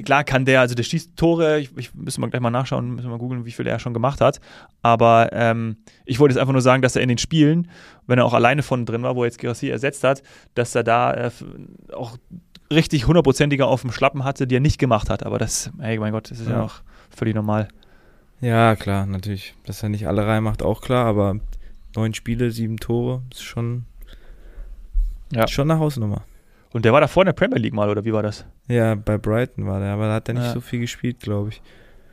klar 0.03 0.23
kann 0.23 0.45
der, 0.45 0.59
also 0.59 0.75
der 0.75 0.83
schießt 0.83 1.15
Tore, 1.15 1.59
ich, 1.59 1.75
ich 1.77 1.93
müssen 1.93 2.21
wir 2.21 2.29
gleich 2.29 2.41
mal 2.41 2.49
nachschauen, 2.49 2.95
müssen 2.95 3.05
wir 3.05 3.11
mal 3.11 3.17
googeln, 3.17 3.45
wie 3.45 3.51
viel 3.51 3.67
er 3.67 3.79
schon 3.79 3.93
gemacht 3.93 4.21
hat. 4.21 4.41
Aber 4.81 5.29
ähm, 5.31 5.77
ich 6.05 6.19
wollte 6.19 6.33
jetzt 6.33 6.41
einfach 6.41 6.53
nur 6.53 6.61
sagen, 6.61 6.81
dass 6.81 6.95
er 6.95 7.01
in 7.01 7.09
den 7.09 7.17
Spielen, 7.17 7.69
wenn 8.07 8.19
er 8.19 8.25
auch 8.25 8.33
alleine 8.33 8.63
von 8.63 8.85
drin 8.85 9.03
war, 9.03 9.15
wo 9.15 9.23
er 9.23 9.27
jetzt 9.27 9.39
Girassi 9.39 9.69
ersetzt 9.69 10.03
hat, 10.03 10.21
dass 10.55 10.75
er 10.75 10.83
da 10.83 11.13
äh, 11.13 11.31
auch 11.93 12.17
richtig 12.71 13.07
hundertprozentiger 13.07 13.67
auf 13.67 13.81
dem 13.81 13.91
Schlappen 13.91 14.23
hatte, 14.23 14.47
die 14.47 14.57
er 14.57 14.61
nicht 14.61 14.79
gemacht 14.79 15.09
hat. 15.09 15.25
Aber 15.25 15.37
das, 15.37 15.71
hey, 15.79 15.97
mein 15.99 16.11
Gott, 16.11 16.29
das 16.29 16.39
ist 16.39 16.47
ja, 16.49 16.57
ja 16.57 16.63
auch 16.63 16.81
völlig 17.09 17.35
normal. 17.35 17.69
Ja, 18.41 18.75
klar, 18.75 19.05
natürlich. 19.05 19.55
Dass 19.65 19.81
er 19.83 19.89
nicht 19.89 20.07
alle 20.07 20.27
reinmacht, 20.27 20.61
auch 20.63 20.81
klar, 20.81 21.05
aber 21.05 21.37
neun 21.95 22.13
Spiele, 22.13 22.51
sieben 22.51 22.77
Tore, 22.77 23.21
ist 23.31 23.43
schon 23.43 23.85
ja. 25.33 25.47
Schon 25.47 25.69
eine 25.69 25.79
Hausnummer. 25.79 26.23
Und 26.71 26.85
der 26.85 26.93
war 26.93 27.01
da 27.01 27.07
vorne 27.07 27.29
in 27.29 27.35
der 27.35 27.39
Premier 27.39 27.59
League 27.59 27.73
mal, 27.73 27.89
oder 27.89 28.03
wie 28.03 28.13
war 28.13 28.23
das? 28.23 28.45
Ja, 28.67 28.95
bei 28.95 29.17
Brighton 29.17 29.67
war 29.67 29.79
der, 29.79 29.93
aber 29.93 30.07
da 30.07 30.13
hat 30.15 30.27
er 30.27 30.33
nicht 30.33 30.45
ja. 30.45 30.53
so 30.53 30.61
viel 30.61 30.79
gespielt, 30.79 31.19
glaube 31.19 31.49
ich. 31.49 31.61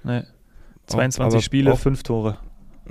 Nee. 0.04 0.22
22 0.86 1.38
auch, 1.38 1.42
Spiele, 1.42 1.72
auch, 1.72 1.78
5 1.78 2.02
Tore. 2.02 2.38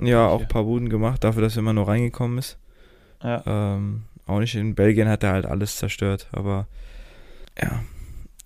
Ja, 0.00 0.26
auch 0.26 0.40
ein 0.40 0.48
paar 0.48 0.64
Buden 0.64 0.88
gemacht, 0.88 1.22
dafür, 1.22 1.42
dass 1.42 1.56
er 1.56 1.60
immer 1.60 1.72
nur 1.72 1.86
reingekommen 1.86 2.38
ist. 2.38 2.58
Ja. 3.22 3.42
Ähm, 3.46 4.02
auch 4.26 4.40
nicht 4.40 4.54
in 4.56 4.74
Belgien 4.74 5.08
hat 5.08 5.22
er 5.22 5.32
halt 5.32 5.46
alles 5.46 5.76
zerstört, 5.76 6.28
aber 6.32 6.66
ja, 7.60 7.82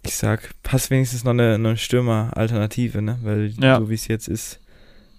ich 0.04 0.16
sag, 0.16 0.50
passt 0.62 0.90
wenigstens 0.90 1.24
noch 1.24 1.30
eine, 1.30 1.54
eine 1.54 1.76
Stürmer-Alternative, 1.76 3.00
ne? 3.00 3.18
Weil 3.22 3.54
ja. 3.58 3.78
so 3.78 3.88
wie 3.88 3.94
es 3.94 4.08
jetzt 4.08 4.28
ist, 4.28 4.60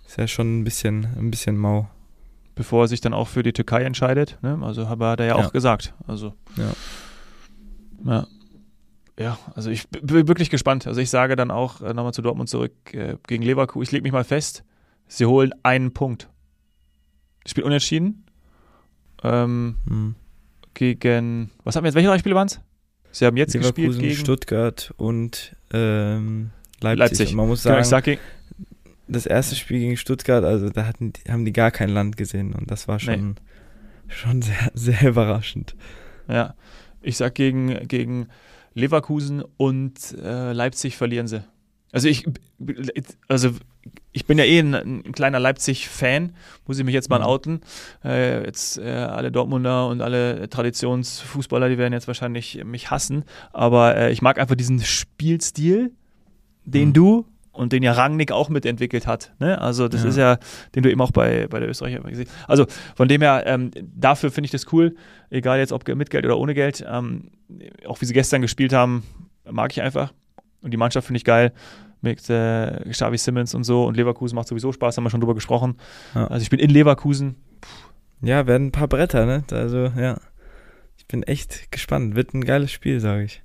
ist 0.05 0.17
ja 0.17 0.27
schon 0.27 0.59
ein 0.59 0.63
bisschen, 0.63 1.07
ein 1.17 1.31
bisschen 1.31 1.57
mau 1.57 1.89
bevor 2.55 2.85
er 2.85 2.87
sich 2.87 3.01
dann 3.01 3.13
auch 3.13 3.27
für 3.27 3.43
die 3.43 3.53
Türkei 3.53 3.83
entscheidet. 3.83 4.37
Ne? 4.41 4.57
Also 4.61 4.89
hat 4.89 5.19
er 5.19 5.25
ja, 5.25 5.37
ja, 5.37 5.45
auch 5.45 5.51
gesagt. 5.51 5.93
Also 6.07 6.33
ja. 6.57 6.73
ja. 8.11 8.27
Ja, 9.17 9.37
also 9.53 9.69
ich 9.69 9.87
bin 9.87 10.27
wirklich 10.27 10.49
gespannt. 10.49 10.87
Also 10.87 10.99
ich 10.99 11.09
sage 11.09 11.37
dann 11.37 11.49
auch 11.49 11.81
äh, 11.81 11.93
nochmal 11.93 12.13
zu 12.13 12.21
Dortmund 12.21 12.49
zurück 12.49 12.73
äh, 12.93 13.15
gegen 13.27 13.43
Leverkusen. 13.43 13.83
Ich 13.83 13.91
lege 13.91 14.03
mich 14.03 14.11
mal 14.11 14.25
fest, 14.25 14.65
sie 15.07 15.25
holen 15.25 15.53
einen 15.63 15.93
Punkt. 15.93 16.29
Spiel 17.47 17.63
unentschieden. 17.63 18.25
Ähm, 19.23 19.77
hm. 19.87 20.15
Gegen, 20.73 21.51
was 21.63 21.77
haben 21.77 21.83
wir 21.83 21.87
jetzt, 21.87 21.95
welche 21.95 22.09
drei 22.09 22.19
Spiele 22.19 22.35
waren 22.35 22.47
es? 22.47 22.59
Sie 23.11 23.25
haben 23.25 23.37
jetzt 23.37 23.53
Leverkusen, 23.53 23.85
gespielt 23.85 24.01
gegen 24.01 24.19
Stuttgart 24.19 24.93
und 24.97 25.55
ähm, 25.71 26.51
Leipzig. 26.81 26.99
Leipzig. 26.99 27.29
Und 27.29 27.35
man 27.37 27.47
muss 27.47 27.63
sagen, 27.63 27.83
genau, 28.03 28.19
das 29.07 29.25
erste 29.25 29.55
Spiel 29.55 29.79
gegen 29.79 29.97
Stuttgart, 29.97 30.43
also 30.43 30.69
da 30.69 30.85
hatten, 30.85 31.13
haben 31.29 31.45
die 31.45 31.53
gar 31.53 31.71
kein 31.71 31.89
Land 31.89 32.17
gesehen 32.17 32.53
und 32.53 32.71
das 32.71 32.87
war 32.87 32.99
schon, 32.99 33.29
nee. 33.29 33.35
schon 34.07 34.41
sehr, 34.41 34.71
sehr 34.73 35.09
überraschend. 35.09 35.75
Ja, 36.27 36.55
ich 37.01 37.17
sag 37.17 37.35
gegen, 37.35 37.87
gegen 37.87 38.27
Leverkusen 38.73 39.43
und 39.57 40.15
äh, 40.21 40.53
Leipzig 40.53 40.97
verlieren 40.97 41.27
sie. 41.27 41.43
Also 41.91 42.09
ich, 42.09 42.25
also 43.29 43.51
ich 44.11 44.25
bin 44.25 44.37
ja 44.37 44.43
eh 44.43 44.59
ein, 44.59 44.73
ein 44.73 45.11
kleiner 45.13 45.39
Leipzig-Fan, 45.39 46.35
muss 46.65 46.77
ich 46.77 46.83
mich 46.83 46.93
jetzt 46.93 47.09
mal 47.09 47.19
mhm. 47.19 47.25
outen. 47.25 47.61
Äh, 48.03 48.43
jetzt 48.43 48.77
äh, 48.77 48.89
alle 48.89 49.31
Dortmunder 49.31 49.87
und 49.87 50.01
alle 50.01 50.49
Traditionsfußballer, 50.49 51.69
die 51.69 51.77
werden 51.77 51.93
jetzt 51.93 52.07
wahrscheinlich 52.07 52.63
mich 52.65 52.91
hassen, 52.91 53.23
aber 53.53 53.95
äh, 53.95 54.11
ich 54.11 54.21
mag 54.21 54.39
einfach 54.39 54.55
diesen 54.55 54.81
Spielstil, 54.81 55.93
den 56.65 56.89
mhm. 56.89 56.93
du 56.93 57.25
und 57.55 57.71
den 57.73 57.83
ja 57.83 57.93
Rangnick 57.93 58.31
auch 58.31 58.49
mitentwickelt 58.49 59.07
hat. 59.07 59.33
Ne? 59.39 59.59
Also 59.59 59.87
das 59.87 60.03
ja. 60.03 60.09
ist 60.09 60.17
ja, 60.17 60.37
den 60.75 60.83
du 60.83 60.91
eben 60.91 61.01
auch 61.01 61.11
bei, 61.11 61.47
bei 61.47 61.59
der 61.59 61.69
Österreicher 61.69 61.99
gesehen 62.01 62.27
hast. 62.27 62.49
Also 62.49 62.65
von 62.95 63.07
dem 63.07 63.21
her, 63.21 63.43
ähm, 63.45 63.71
dafür 63.95 64.31
finde 64.31 64.45
ich 64.45 64.51
das 64.51 64.71
cool, 64.73 64.95
egal 65.29 65.59
jetzt 65.59 65.71
ob 65.71 65.87
mit 65.87 66.09
Geld 66.09 66.25
oder 66.25 66.37
ohne 66.37 66.53
Geld. 66.53 66.85
Ähm, 66.87 67.31
auch 67.87 68.01
wie 68.01 68.05
sie 68.05 68.13
gestern 68.13 68.41
gespielt 68.41 68.73
haben, 68.73 69.03
mag 69.49 69.71
ich 69.71 69.81
einfach. 69.81 70.13
Und 70.61 70.71
die 70.71 70.77
Mannschaft 70.77 71.07
finde 71.07 71.17
ich 71.17 71.25
geil 71.25 71.53
mit 72.01 72.29
äh, 72.29 72.89
Xavi 72.89 73.17
Simmons 73.17 73.53
und 73.53 73.63
so. 73.63 73.85
Und 73.85 73.97
Leverkusen 73.97 74.35
macht 74.35 74.47
sowieso 74.47 74.71
Spaß, 74.71 74.97
haben 74.97 75.03
wir 75.03 75.09
schon 75.09 75.21
drüber 75.21 75.35
gesprochen. 75.35 75.77
Ja. 76.13 76.27
Also 76.27 76.43
ich 76.43 76.49
bin 76.49 76.59
in 76.59 76.69
Leverkusen. 76.69 77.35
Puh. 77.61 77.69
Ja, 78.21 78.47
werden 78.47 78.67
ein 78.67 78.71
paar 78.71 78.87
Bretter, 78.87 79.25
ne? 79.25 79.43
Also 79.51 79.91
ja, 79.97 80.17
ich 80.97 81.05
bin 81.07 81.23
echt 81.23 81.71
gespannt. 81.71 82.15
Wird 82.15 82.33
ein 82.33 82.43
geiles 82.43 82.71
Spiel, 82.71 82.99
sage 82.99 83.23
ich. 83.23 83.43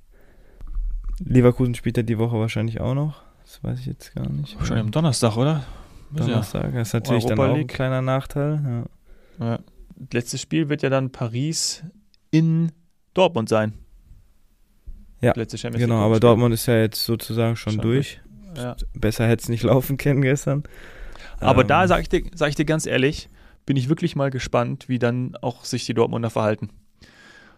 Leverkusen 1.23 1.75
spielt 1.75 1.97
ja 1.97 2.03
die 2.03 2.17
Woche 2.17 2.39
wahrscheinlich 2.39 2.81
auch 2.81 2.95
noch. 2.95 3.21
Das 3.51 3.61
weiß 3.65 3.79
ich 3.81 3.85
jetzt 3.87 4.15
gar 4.15 4.29
nicht. 4.29 4.57
Wahrscheinlich 4.57 4.85
am 4.85 4.91
Donnerstag, 4.91 5.35
oder? 5.35 5.65
Donnerstag, 6.15 6.73
das 6.73 6.87
ist 6.87 6.93
natürlich 6.93 7.25
Europa 7.25 7.43
dann 7.47 7.51
auch 7.51 7.57
ein 7.57 7.67
kleiner 7.67 8.01
Nachteil. 8.01 8.87
Ja. 9.39 9.45
ja. 9.45 9.59
Letztes 10.13 10.39
Spiel 10.39 10.69
wird 10.69 10.83
ja 10.83 10.89
dann 10.89 11.11
Paris 11.11 11.83
in 12.31 12.71
Dortmund 13.13 13.49
sein. 13.49 13.73
Ja, 15.19 15.33
Genau, 15.33 15.99
aber. 15.99 16.21
Dortmund 16.21 16.53
ist 16.53 16.65
ja 16.65 16.77
jetzt 16.77 17.03
sozusagen 17.03 17.57
schon, 17.57 17.73
Schon 17.73 17.81
durch. 17.81 18.21
Ja. 18.55 18.77
Besser 18.93 19.27
hätte 19.27 19.43
es 19.43 19.49
nicht 19.49 19.63
laufen 19.63 19.97
können 19.97 20.21
gestern. 20.21 20.63
Aber 21.41 21.63
Ähm, 21.63 21.67
da 21.67 21.87
sage 21.89 22.03
ich, 22.03 22.09
dir, 22.09 22.23
sag 22.33 22.49
ich 22.49 22.55
dir 22.55 22.65
ganz 22.65 22.85
ehrlich, 22.85 23.29
bin 23.65 23.75
ich 23.75 23.89
wirklich 23.89 24.15
mal 24.15 24.29
gespannt, 24.31 24.87
wie 24.87 24.97
dann 24.97 25.35
auch 25.41 25.65
sich 25.65 25.85
die 25.85 25.93
Dortmunder 25.93 26.29
verhalten. 26.29 26.69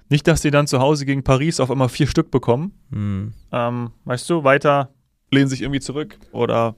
Nicht, 0.10 0.28
dass 0.28 0.42
die 0.42 0.52
dann 0.52 0.66
zu 0.66 0.80
Hause 0.80 1.06
gegen 1.06 1.24
Paris 1.24 1.60
auf 1.60 1.70
einmal 1.70 1.90
vier 1.90 2.08
Stück 2.08 2.32
bekommen. 2.32 2.74
hm, 2.92 3.34
Ähm, 3.52 3.92
weißt 4.06 4.28
du, 4.30 4.44
weiter 4.44 4.93
lehnen 5.34 5.50
sich 5.50 5.62
irgendwie 5.62 5.80
zurück 5.82 6.18
oder 6.32 6.76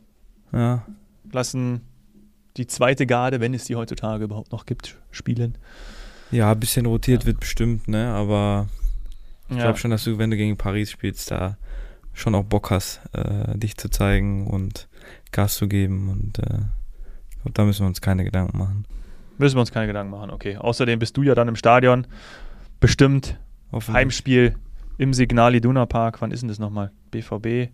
ja, 0.51 0.85
lassen 1.31 1.81
die 2.57 2.67
zweite 2.67 3.05
Garde, 3.05 3.39
wenn 3.41 3.53
es 3.53 3.65
die 3.65 3.75
heutzutage 3.75 4.23
überhaupt 4.23 4.51
noch 4.51 4.65
gibt, 4.65 4.97
spielen. 5.11 5.57
ja, 6.31 6.51
ein 6.51 6.59
bisschen 6.59 6.85
rotiert 6.85 7.23
Ja. 7.23 7.27
wird 7.27 7.39
bestimmt, 7.41 7.87
ne? 7.87 8.07
Aber 8.09 8.67
ich 9.49 9.57
glaube 9.57 9.77
schon, 9.77 9.91
dass 9.91 10.03
du, 10.05 10.17
wenn 10.17 10.31
du 10.31 10.37
gegen 10.37 10.57
Paris 10.57 10.89
spielst, 10.89 11.29
da 11.31 11.57
schon 12.13 12.33
auch 12.33 12.45
Bock 12.45 12.71
hast, 12.71 13.01
äh, 13.13 13.57
dich 13.57 13.75
zu 13.77 13.89
zeigen 13.89 14.47
und 14.47 14.87
Gas 15.31 15.55
zu 15.55 15.67
geben. 15.67 16.09
Und 16.09 16.39
äh, 16.39 16.59
ich 17.29 17.35
glaube, 17.41 17.51
da 17.53 17.63
müssen 17.65 17.81
wir 17.83 17.87
uns 17.87 17.99
keine 18.01 18.23
Gedanken 18.23 18.57
machen. 18.57 18.85
Müssen 19.37 19.57
wir 19.57 19.59
uns 19.59 19.71
keine 19.73 19.87
Gedanken 19.87 20.11
machen, 20.11 20.31
okay. 20.31 20.55
Außerdem 20.57 20.97
bist 20.97 21.17
du 21.17 21.23
ja 21.23 21.35
dann 21.35 21.49
im 21.49 21.57
Stadion. 21.57 22.07
Bestimmt 22.79 23.37
Hoffentlich. 23.71 23.95
Heimspiel 23.95 24.55
im 24.97 25.13
Signal 25.13 25.53
Iduna 25.55 25.85
Park. 25.85 26.21
Wann 26.21 26.31
ist 26.31 26.39
denn 26.41 26.47
das 26.49 26.57
nochmal? 26.59 26.91
BVB 27.11 27.69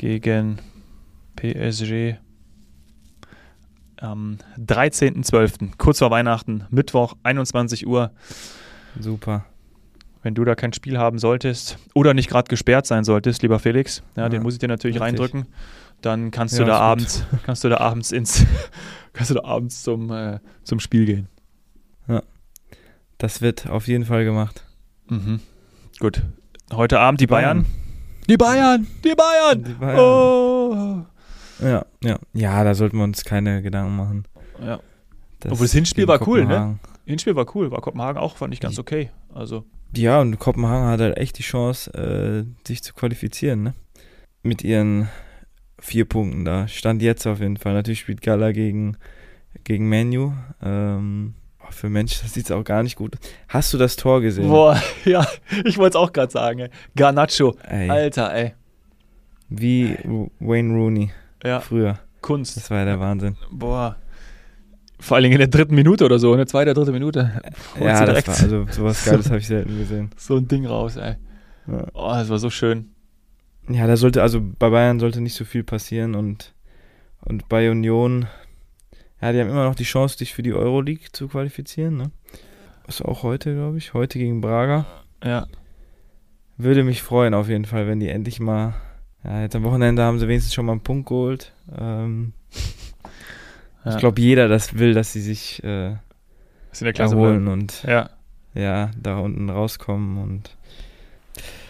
gegen 0.00 0.58
PSG 1.36 2.16
am 4.00 4.38
13.12. 4.58 5.72
Kurz 5.76 5.98
vor 5.98 6.10
Weihnachten, 6.10 6.64
Mittwoch, 6.70 7.16
21 7.22 7.86
Uhr. 7.86 8.10
Super. 8.98 9.44
Wenn 10.22 10.34
du 10.34 10.42
da 10.44 10.54
kein 10.54 10.72
Spiel 10.72 10.96
haben 10.98 11.18
solltest 11.18 11.76
oder 11.94 12.14
nicht 12.14 12.30
gerade 12.30 12.48
gesperrt 12.48 12.86
sein 12.86 13.04
solltest, 13.04 13.42
lieber 13.42 13.58
Felix, 13.58 14.02
ja, 14.16 14.22
Ja, 14.22 14.28
den 14.30 14.42
muss 14.42 14.54
ich 14.54 14.58
dir 14.58 14.68
natürlich 14.68 14.96
richtig. 14.96 15.06
reindrücken, 15.20 15.46
dann 16.00 16.30
kannst 16.30 16.54
Ja, 16.58 16.60
du 16.60 16.64
da 16.70 16.72
ist 16.72 16.78
gut. 16.78 16.86
abends, 16.86 17.24
kannst 17.44 17.64
du 17.64 17.68
da 17.68 17.76
abends 17.78 18.10
ins, 18.12 18.46
kannst 19.12 19.30
du 19.30 19.34
da 19.34 19.44
abends 19.44 19.82
zum, 19.82 20.10
äh, 20.10 20.38
zum 20.64 20.80
Spiel 20.80 21.04
gehen. 21.04 21.28
Das 23.18 23.42
wird 23.42 23.68
auf 23.68 23.86
jeden 23.86 24.06
Fall 24.06 24.24
gemacht. 24.24 24.64
Mhm. 25.10 25.40
Gut. 25.98 26.22
Heute 26.72 27.00
Abend 27.00 27.20
die 27.20 27.26
Bayern. 27.26 27.64
Bayern. 27.64 27.79
Die 28.30 28.36
Bayern! 28.36 28.86
Die 29.02 29.14
Bayern! 29.16 29.64
Die 29.64 29.72
Bayern. 29.72 29.98
Oh! 29.98 31.04
Ja, 31.60 31.84
ja. 32.00 32.16
Ja, 32.32 32.62
da 32.62 32.76
sollten 32.76 32.98
wir 32.98 33.02
uns 33.02 33.24
keine 33.24 33.60
Gedanken 33.60 33.96
machen. 33.96 34.24
Ja. 34.64 34.78
Das 35.40 35.50
Obwohl 35.50 35.64
das 35.66 35.72
Hinspiel 35.72 36.06
war 36.06 36.24
cool, 36.28 36.44
ne? 36.44 36.78
Hinspiel 37.06 37.34
war 37.34 37.44
cool, 37.56 37.72
war 37.72 37.80
Kopenhagen 37.80 38.20
auch, 38.20 38.36
fand 38.36 38.54
ich 38.54 38.60
ganz 38.60 38.78
okay. 38.78 39.10
Also, 39.34 39.64
Ja, 39.96 40.20
und 40.20 40.38
Kopenhagen 40.38 40.86
hat 40.86 41.00
halt 41.00 41.16
echt 41.16 41.38
die 41.38 41.42
Chance, 41.42 41.92
äh, 41.92 42.44
sich 42.64 42.84
zu 42.84 42.94
qualifizieren, 42.94 43.64
ne? 43.64 43.74
Mit 44.44 44.62
ihren 44.62 45.08
vier 45.80 46.04
Punkten 46.04 46.44
da. 46.44 46.68
Stand 46.68 47.02
jetzt 47.02 47.26
auf 47.26 47.40
jeden 47.40 47.56
Fall. 47.56 47.72
Natürlich 47.72 47.98
spielt 47.98 48.22
Gala 48.22 48.52
gegen, 48.52 48.96
gegen 49.64 49.88
Menu. 49.88 50.34
Ähm, 50.62 51.34
für 51.72 51.88
Mensch, 51.88 52.20
das 52.22 52.34
sieht 52.34 52.50
auch 52.52 52.64
gar 52.64 52.82
nicht 52.82 52.96
gut. 52.96 53.16
Hast 53.48 53.72
du 53.72 53.78
das 53.78 53.96
Tor 53.96 54.20
gesehen? 54.20 54.48
boah, 54.48 54.80
ja, 55.04 55.26
ich 55.64 55.78
wollte 55.78 55.96
es 55.98 56.02
auch 56.02 56.12
gerade 56.12 56.32
sagen, 56.32 56.60
ey. 56.60 56.70
Garnacho, 56.96 57.56
Ey, 57.68 57.88
Alter, 57.90 58.32
ey. 58.34 58.54
wie 59.48 59.96
Ru- 60.04 60.30
Wayne 60.40 60.74
Rooney 60.74 61.10
Ja, 61.44 61.60
früher. 61.60 61.98
Kunst. 62.20 62.56
Das 62.56 62.70
war 62.70 62.78
ja 62.78 62.84
der 62.84 63.00
Wahnsinn. 63.00 63.36
Boah. 63.50 63.96
Vor 64.98 65.14
allen 65.16 65.22
Dingen 65.24 65.32
in 65.34 65.38
der 65.38 65.48
dritten 65.48 65.74
Minute 65.74 66.04
oder 66.04 66.18
so, 66.18 66.32
in 66.32 66.36
der 66.36 66.46
zweiten, 66.46 66.74
dritte 66.74 66.92
Minute. 66.92 67.40
Holt 67.76 67.84
ja, 67.86 68.04
das 68.04 68.26
war, 68.28 68.34
also 68.38 68.66
sowas 68.70 69.02
Geiles 69.06 69.26
habe 69.28 69.38
ich 69.38 69.46
selten 69.46 69.78
gesehen. 69.78 70.10
so 70.18 70.36
ein 70.36 70.46
Ding 70.46 70.66
raus, 70.66 70.96
ey. 70.96 71.14
Ja. 71.66 71.86
Oh, 71.94 72.10
das 72.12 72.28
war 72.28 72.38
so 72.38 72.50
schön. 72.50 72.90
Ja, 73.70 73.86
da 73.86 73.96
sollte, 73.96 74.20
also 74.20 74.40
bei 74.58 74.68
Bayern 74.68 75.00
sollte 75.00 75.22
nicht 75.22 75.34
so 75.34 75.44
viel 75.46 75.64
passieren 75.64 76.14
und, 76.14 76.52
und 77.22 77.48
bei 77.48 77.70
Union, 77.70 78.26
ja, 79.20 79.32
die 79.32 79.40
haben 79.40 79.50
immer 79.50 79.64
noch 79.64 79.74
die 79.74 79.84
Chance, 79.84 80.18
sich 80.18 80.34
für 80.34 80.42
die 80.42 80.52
Euroleague 80.54 81.12
zu 81.12 81.28
qualifizieren, 81.28 81.96
ne? 81.96 82.10
Ist 82.88 83.02
auch 83.02 83.22
heute, 83.22 83.54
glaube 83.54 83.78
ich, 83.78 83.94
heute 83.94 84.18
gegen 84.18 84.40
Braga. 84.40 84.86
Ja. 85.22 85.46
Würde 86.56 86.82
mich 86.82 87.02
freuen 87.02 87.34
auf 87.34 87.48
jeden 87.48 87.64
Fall, 87.64 87.86
wenn 87.86 88.00
die 88.00 88.08
endlich 88.08 88.40
mal, 88.40 88.74
ja, 89.24 89.42
jetzt 89.42 89.54
am 89.54 89.62
Wochenende 89.62 90.02
haben 90.02 90.18
sie 90.18 90.26
wenigstens 90.28 90.54
schon 90.54 90.66
mal 90.66 90.72
einen 90.72 90.82
Punkt 90.82 91.08
geholt. 91.08 91.52
Ähm, 91.78 92.32
ja. 93.84 93.92
Ich 93.92 93.98
glaube, 93.98 94.20
jeder 94.20 94.48
das 94.48 94.78
will, 94.78 94.94
dass 94.94 95.12
sie 95.12 95.20
sich 95.20 95.62
äh, 95.62 95.92
ist 96.72 96.80
in 96.80 96.86
der 96.86 96.92
Klasse 96.92 97.14
erholen 97.14 97.44
bleiben. 97.44 97.60
und 97.60 97.82
Ja. 97.84 98.10
ja, 98.54 98.90
da 99.00 99.18
unten 99.18 99.50
rauskommen 99.50 100.18
und 100.18 100.56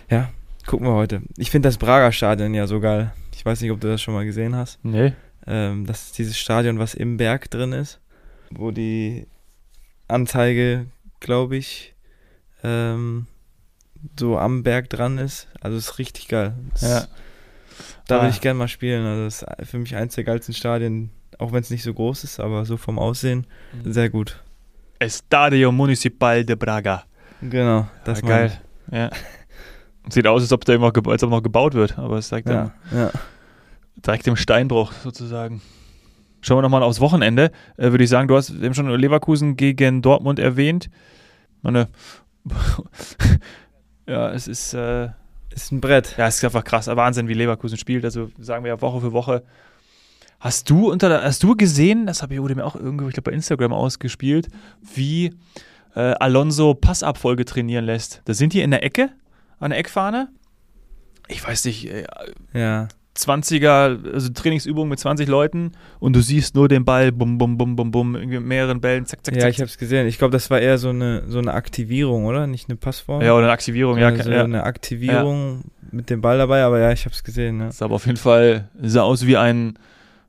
ja, 0.08 0.30
gucken 0.66 0.86
wir 0.86 0.94
heute. 0.94 1.22
Ich 1.36 1.50
finde 1.50 1.68
das 1.68 1.78
Braga 1.78 2.12
Stadion 2.12 2.54
ja 2.54 2.66
so 2.66 2.80
geil. 2.80 3.12
Ich 3.34 3.44
weiß 3.44 3.60
nicht, 3.60 3.70
ob 3.70 3.80
du 3.80 3.88
das 3.88 4.02
schon 4.02 4.14
mal 4.14 4.24
gesehen 4.24 4.56
hast. 4.56 4.78
Nee. 4.84 5.12
Ähm, 5.46 5.86
das 5.86 6.06
ist 6.06 6.18
dieses 6.18 6.38
Stadion, 6.38 6.78
was 6.78 6.94
im 6.94 7.16
Berg 7.16 7.50
drin 7.50 7.72
ist, 7.72 8.00
wo 8.50 8.70
die 8.70 9.26
Anzeige, 10.08 10.86
glaube 11.20 11.56
ich, 11.56 11.94
ähm, 12.62 13.26
so 14.18 14.38
am 14.38 14.62
Berg 14.62 14.90
dran 14.90 15.18
ist. 15.18 15.48
Also 15.60 15.76
ist 15.76 15.98
richtig 15.98 16.28
geil. 16.28 16.54
Das, 16.72 16.82
Ja. 16.82 17.06
Da 18.06 18.16
Ah. 18.18 18.22
würde 18.22 18.30
ich 18.34 18.40
gerne 18.40 18.58
mal 18.58 18.68
spielen. 18.68 19.04
Also 19.06 19.24
das 19.24 19.42
ist 19.60 19.70
für 19.70 19.78
mich 19.78 19.94
eins 19.96 20.14
der 20.16 20.24
geilsten 20.24 20.52
Stadien, 20.54 21.10
auch 21.38 21.52
wenn 21.52 21.60
es 21.62 21.70
nicht 21.70 21.82
so 21.84 21.94
groß 21.94 22.24
ist, 22.24 22.40
aber 22.40 22.64
so 22.64 22.76
vom 22.76 22.98
Aussehen 22.98 23.46
Mhm. 23.72 23.92
sehr 23.92 24.10
gut. 24.10 24.42
Estadio 24.98 25.72
Municipal 25.72 26.44
de 26.44 26.56
Braga. 26.56 27.04
Genau, 27.40 27.88
das 28.04 28.22
Ah, 28.22 28.26
meine 28.26 28.48
geil. 28.48 28.60
Ja. 28.90 29.10
Sieht 30.10 30.26
aus, 30.26 30.42
als 30.42 30.52
ob 30.52 30.64
da 30.64 30.74
immer 30.74 30.86
noch, 30.88 30.92
gebaut 31.42 31.74
wird, 31.74 31.98
aber 31.98 32.18
es 32.18 32.28
ich. 32.28 32.50
ja. 32.50 32.72
Ja, 32.92 32.98
ja. 32.98 33.10
Direkt 33.96 34.26
im 34.26 34.36
Steinbruch 34.36 34.92
sozusagen. 34.92 35.60
Schauen 36.42 36.58
wir 36.58 36.62
nochmal 36.62 36.82
aufs 36.82 37.00
Wochenende. 37.00 37.50
Äh, 37.76 37.90
Würde 37.90 38.04
ich 38.04 38.10
sagen, 38.10 38.28
du 38.28 38.36
hast 38.36 38.50
eben 38.50 38.74
schon 38.74 38.88
Leverkusen 38.88 39.56
gegen 39.56 40.00
Dortmund 40.02 40.38
erwähnt. 40.38 40.88
Meine, 41.62 41.88
ja, 44.06 44.30
es 44.32 44.48
ist, 44.48 44.72
äh, 44.74 45.08
Ist 45.54 45.72
ein 45.72 45.80
Brett. 45.80 46.14
ja, 46.16 46.26
es 46.26 46.36
ist 46.36 46.44
einfach 46.44 46.64
krass. 46.64 46.86
Wahnsinn, 46.86 47.28
wie 47.28 47.34
Leverkusen 47.34 47.76
spielt. 47.76 48.04
Also 48.04 48.30
sagen 48.38 48.64
wir 48.64 48.68
ja 48.70 48.80
Woche 48.80 49.00
für 49.00 49.12
Woche. 49.12 49.42
Hast 50.38 50.70
du 50.70 50.90
unter 50.90 51.10
der, 51.10 51.22
hast 51.22 51.42
du 51.42 51.54
gesehen, 51.54 52.06
das 52.06 52.22
habe 52.22 52.32
ich 52.32 52.40
wurde 52.40 52.54
mir 52.54 52.64
auch 52.64 52.74
irgendwo, 52.76 53.06
ich 53.08 53.12
glaube, 53.14 53.30
bei 53.30 53.34
Instagram 53.34 53.74
ausgespielt, 53.74 54.48
wie 54.94 55.34
äh, 55.94 56.00
Alonso 56.18 56.72
Passabfolge 56.72 57.44
trainieren 57.44 57.84
lässt? 57.84 58.22
Da 58.24 58.32
sind 58.32 58.54
die 58.54 58.62
in 58.62 58.70
der 58.70 58.82
Ecke, 58.82 59.10
an 59.58 59.68
der 59.70 59.78
Eckfahne. 59.78 60.28
Ich 61.28 61.46
weiß 61.46 61.66
nicht, 61.66 61.90
äh, 61.90 62.06
Ja. 62.54 62.88
20er, 63.16 64.12
also 64.12 64.28
Trainingsübung 64.32 64.88
mit 64.88 64.98
20 64.98 65.28
Leuten 65.28 65.72
und 65.98 66.14
du 66.14 66.20
siehst 66.20 66.54
nur 66.54 66.68
den 66.68 66.84
Ball, 66.84 67.12
bum, 67.12 67.38
bum, 67.38 67.58
bum, 67.58 67.76
bum, 67.76 67.90
bum, 67.90 68.12
mit 68.12 68.42
mehreren 68.42 68.80
Bällen, 68.80 69.04
zack, 69.04 69.24
zack, 69.24 69.34
Ja, 69.34 69.42
zack. 69.42 69.50
ich 69.50 69.58
habe 69.58 69.66
es 69.66 69.78
gesehen. 69.78 70.06
Ich 70.06 70.18
glaube, 70.18 70.32
das 70.32 70.48
war 70.50 70.60
eher 70.60 70.78
so 70.78 70.90
eine, 70.90 71.24
so 71.28 71.38
eine 71.38 71.52
Aktivierung, 71.52 72.26
oder? 72.26 72.46
Nicht 72.46 72.68
eine 72.68 72.76
Passform. 72.76 73.22
ja, 73.22 73.34
oder 73.34 73.44
eine 73.44 73.52
Aktivierung, 73.52 73.98
ja, 73.98 74.08
also 74.08 74.30
ja. 74.30 74.44
eine 74.44 74.62
Aktivierung 74.64 75.64
mit 75.90 76.08
dem 76.08 76.20
Ball 76.20 76.38
dabei, 76.38 76.62
aber 76.62 76.78
ja, 76.78 76.92
ich 76.92 77.04
habe 77.04 77.14
es 77.14 77.24
gesehen. 77.24 77.60
Ja. 77.60 77.66
Das 77.66 77.78
sah 77.78 77.86
aber 77.86 77.96
auf 77.96 78.06
jeden 78.06 78.18
Fall, 78.18 78.68
sah 78.80 79.02
aus 79.02 79.26
wie 79.26 79.36
ein, 79.36 79.78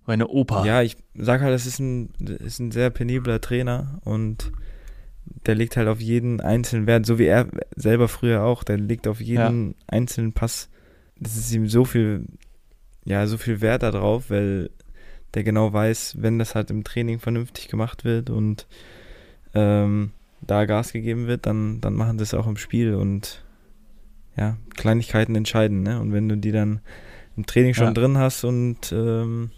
wie 0.06 0.14
eine 0.14 0.28
Oper. 0.28 0.66
Ja, 0.66 0.82
ich 0.82 0.98
sag 1.16 1.42
halt, 1.42 1.54
das 1.54 1.66
ist 1.66 1.80
ein, 1.80 2.10
das 2.20 2.38
ist 2.38 2.60
ein 2.60 2.72
sehr 2.72 2.90
penibler 2.90 3.42
Trainer 3.42 4.00
und 4.04 4.52
der 5.46 5.56
legt 5.56 5.78
halt 5.78 5.88
auf 5.88 6.02
jeden 6.02 6.42
einzelnen 6.42 6.88
Wert, 6.88 7.06
so 7.06 7.20
wie 7.20 7.26
er 7.26 7.48
selber 7.76 8.08
früher 8.08 8.44
auch, 8.44 8.64
der 8.64 8.78
legt 8.78 9.08
auf 9.08 9.22
jeden 9.22 9.76
einzelnen 9.88 10.34
Pass. 10.34 10.70
Das 11.20 11.38
ist 11.38 11.54
ihm 11.54 11.68
so 11.68 11.86
viel, 11.86 12.26
ja, 13.06 13.26
so 13.28 13.38
viel 13.38 13.62
Wert 13.62 13.84
da 13.84 13.92
drauf, 13.92 14.30
weil 14.30 14.70
der 15.34 15.44
genau 15.44 15.72
weiß, 15.72 16.18
wenn 16.20 16.40
das 16.40 16.56
halt 16.56 16.70
im 16.72 16.84
Training 16.84 17.20
vernünftig 17.20 17.68
gemacht 17.68 18.04
wird 18.04 18.30
und 18.30 18.68
ähm, 19.54 20.12
da 20.42 20.66
Gas 20.66 20.92
gegeben 20.94 21.28
wird, 21.28 21.46
dann, 21.46 21.82
dann 21.82 21.94
machen 21.94 22.18
sie 22.18 22.24
es 22.24 22.34
auch 22.34 22.48
im 22.48 22.58
Spiel 22.58 22.96
und 22.96 23.44
ja, 24.38 24.58
Kleinigkeiten 24.76 25.36
entscheiden, 25.36 25.84
ne? 25.84 26.00
Und 26.00 26.14
wenn 26.14 26.30
du 26.30 26.38
die 26.38 26.52
dann 26.52 26.80
im 27.38 27.46
Training 27.46 27.74
schon 27.74 27.88
Ja. 27.88 27.94
drin 27.94 28.18
hast 28.18 28.44
und 28.44 28.92
ähm, 28.92 29.52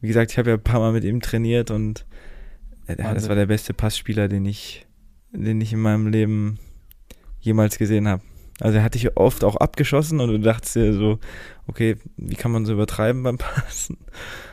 wie 0.00 0.08
gesagt, 0.08 0.32
ich 0.32 0.38
habe 0.38 0.50
ja 0.50 0.56
ein 0.56 0.62
paar 0.62 0.80
Mal 0.80 0.92
mit 0.92 1.04
ihm 1.04 1.20
trainiert 1.20 1.70
und 1.70 2.06
äh, 2.86 2.96
das 2.96 3.28
war 3.28 3.36
der 3.36 3.46
beste 3.46 3.74
Passspieler, 3.74 4.28
den 4.28 4.44
ich, 4.44 4.86
den 5.32 5.60
ich 5.60 5.72
in 5.72 5.80
meinem 5.80 6.06
Leben 6.08 6.58
jemals 7.40 7.78
gesehen 7.78 8.08
habe. 8.08 8.22
Also 8.60 8.78
er 8.78 8.84
hat 8.84 8.94
dich 8.94 9.16
oft 9.16 9.42
auch 9.44 9.56
abgeschossen 9.56 10.20
und 10.20 10.28
du 10.28 10.38
dachtest 10.38 10.76
dir 10.76 10.92
so, 10.94 11.18
okay, 11.66 11.96
wie 12.16 12.36
kann 12.36 12.52
man 12.52 12.64
so 12.66 12.72
übertreiben 12.72 13.22
beim 13.22 13.38
Passen? 13.38 13.98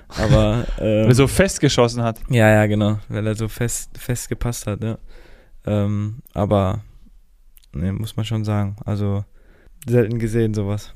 Aber 0.09 0.65
ähm, 0.79 1.03
Weil 1.03 1.09
er 1.09 1.15
so 1.15 1.27
festgeschossen 1.27 2.01
hat. 2.03 2.19
ja, 2.29 2.49
ja, 2.49 2.65
genau, 2.65 2.99
weil 3.09 3.25
er 3.27 3.35
so 3.35 3.47
fest, 3.47 3.97
fest 3.97 4.27
gepasst 4.29 4.67
hat, 4.67 4.83
ja. 4.83 4.97
Ähm, 5.65 6.17
aber 6.33 6.81
ne, 7.73 7.93
muss 7.93 8.17
man 8.17 8.25
schon 8.25 8.43
sagen. 8.43 8.75
Also 8.85 9.23
selten 9.87 10.19
gesehen 10.19 10.53
sowas. 10.53 10.93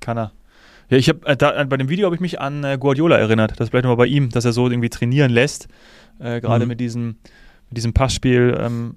Kann 0.00 0.18
er. 0.18 0.32
Ja, 0.90 0.96
ich 0.96 1.08
habe 1.08 1.26
äh, 1.26 1.64
bei 1.66 1.76
dem 1.76 1.88
Video 1.88 2.06
habe 2.06 2.14
ich 2.16 2.20
mich 2.20 2.40
an 2.40 2.64
äh, 2.64 2.76
Guardiola 2.78 3.16
erinnert. 3.18 3.58
Das 3.60 3.68
vielleicht 3.68 3.84
nochmal 3.84 3.96
bei 3.98 4.06
ihm, 4.06 4.30
dass 4.30 4.44
er 4.44 4.52
so 4.52 4.68
irgendwie 4.68 4.88
trainieren 4.90 5.30
lässt. 5.30 5.68
Äh, 6.18 6.40
Gerade 6.40 6.64
Mhm. 6.64 6.68
mit 6.68 6.80
diesem, 6.80 7.16
mit 7.68 7.76
diesem 7.76 7.92
Passspiel. 7.94 8.56
Ähm, 8.60 8.96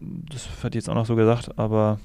das 0.00 0.46
ich 0.62 0.74
jetzt 0.74 0.90
auch 0.90 0.94
noch 0.94 1.06
so 1.06 1.16
gesagt, 1.16 1.58
aber 1.58 1.98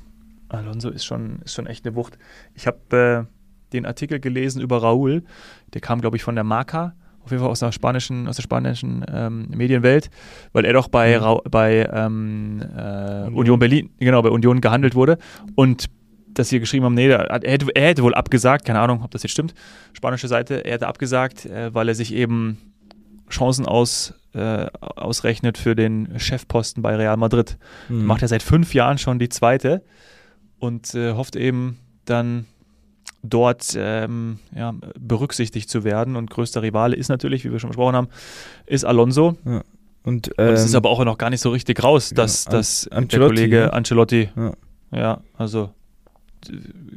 Alonso 0.54 0.90
ist 0.90 1.06
schon, 1.06 1.40
ist 1.44 1.54
schon 1.54 1.68
echt 1.68 1.86
eine 1.86 1.96
Wucht. 1.96 2.18
Ich 2.54 2.68
habe 2.68 3.28
äh, 3.30 3.74
den 3.74 3.86
Artikel 3.86 4.20
gelesen 4.20 4.62
über 4.62 4.78
Raúl, 4.78 5.24
der 5.74 5.82
kam, 5.82 6.02
glaube 6.02 6.18
ich, 6.18 6.24
von 6.24 6.36
der 6.36 6.44
Marca, 6.44 6.94
auf 7.24 7.32
jeden 7.32 7.42
Fall 7.42 7.52
aus 7.52 7.60
der 7.60 7.72
spanischen, 7.72 8.28
aus 8.28 8.36
der 8.36 8.44
spanischen 8.44 9.06
ähm, 9.12 9.48
Medienwelt, 9.50 10.10
weil 10.52 10.66
er 10.66 10.74
doch 10.74 10.88
bei, 10.88 11.20
mhm. 11.20 11.50
bei 11.50 11.90
ähm, 11.92 12.62
äh, 12.76 13.30
Union 13.32 13.60
Berlin, 13.60 13.90
genau, 14.00 14.22
bei 14.22 14.30
Union 14.30 14.62
gehandelt 14.62 14.96
wurde 14.96 15.18
und 15.56 15.90
dass 16.34 16.50
sie 16.50 16.60
geschrieben 16.60 16.86
haben, 16.86 16.96
nee, 16.96 17.10
er 17.10 17.42
hätte, 17.44 17.68
er 17.76 17.90
hätte 17.90 18.04
wohl 18.04 18.16
abgesagt, 18.16 18.66
keine 18.66 18.80
Ahnung, 18.80 19.04
ob 19.04 19.12
das 19.12 19.22
jetzt 19.24 19.34
stimmt, 19.34 19.54
spanische 19.94 20.28
Seite, 20.28 20.66
er 20.66 20.74
hätte 20.74 20.88
abgesagt, 20.88 21.46
äh, 21.46 21.74
weil 21.74 21.88
er 21.88 21.96
sich 21.96 22.14
eben 22.14 22.58
Chancen 23.30 23.66
aus, 23.66 24.14
äh, 24.34 24.66
ausrechnet 24.80 25.58
für 25.58 25.76
den 25.76 26.20
Chefposten 26.20 26.84
bei 26.84 26.96
Real 26.96 27.18
Madrid. 27.18 27.58
Mhm. 27.90 28.06
Macht 28.06 28.22
er 28.22 28.28
seit 28.28 28.44
fünf 28.44 28.74
Jahren 28.74 28.98
schon 28.98 29.18
die 29.18 29.30
zweite 29.30 29.84
und 30.64 30.96
äh, 30.96 31.12
hofft 31.12 31.36
eben 31.36 31.78
dann 32.06 32.46
dort 33.22 33.76
ähm, 33.76 34.40
ja, 34.56 34.74
berücksichtigt 34.98 35.70
zu 35.70 35.84
werden. 35.84 36.16
Und 36.16 36.30
größter 36.30 36.62
Rivale 36.62 36.96
ist 36.96 37.10
natürlich, 37.10 37.44
wie 37.44 37.52
wir 37.52 37.60
schon 37.60 37.70
besprochen 37.70 37.98
haben, 37.98 38.08
ist 38.66 38.86
Alonso. 38.86 39.36
Ja. 39.44 39.62
Und, 40.04 40.32
ähm, 40.38 40.48
und, 40.48 40.54
es 40.54 40.64
ist 40.64 40.76
aber 40.76 40.90
auch 40.90 41.04
noch 41.04 41.18
gar 41.18 41.30
nicht 41.30 41.42
so 41.42 41.50
richtig 41.50 41.84
raus, 41.84 42.12
dass, 42.16 42.46
ja, 42.46 42.52
dass 42.52 42.88
An 42.88 43.10
der 43.10 43.20
Kollege 43.20 43.60
ja. 43.60 43.70
Ancelotti, 43.72 44.30
ja. 44.36 44.54
ja, 44.92 45.22
also 45.38 45.70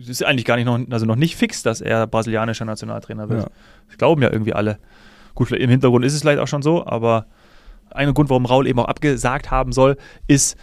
es 0.00 0.08
ist 0.08 0.24
eigentlich 0.24 0.44
gar 0.44 0.56
nicht 0.56 0.66
noch, 0.66 0.80
also 0.90 1.04
noch 1.06 1.16
nicht 1.16 1.36
fix, 1.36 1.64
dass 1.64 1.80
er 1.80 2.06
brasilianischer 2.06 2.64
Nationaltrainer 2.64 3.28
wird. 3.28 3.50
Das 3.88 3.98
glauben 3.98 4.22
ja 4.22 4.30
irgendwie 4.30 4.52
alle. 4.52 4.78
Gut, 5.34 5.50
im 5.50 5.70
Hintergrund 5.70 6.04
ist 6.04 6.14
es 6.14 6.20
vielleicht 6.20 6.40
auch 6.40 6.48
schon 6.48 6.62
so, 6.62 6.86
aber 6.86 7.26
ein 7.90 8.12
Grund, 8.14 8.30
warum 8.30 8.46
Raul 8.46 8.66
eben 8.68 8.78
auch 8.78 8.86
abgesagt 8.86 9.50
haben 9.50 9.72
soll, 9.72 9.96
ist, 10.28 10.56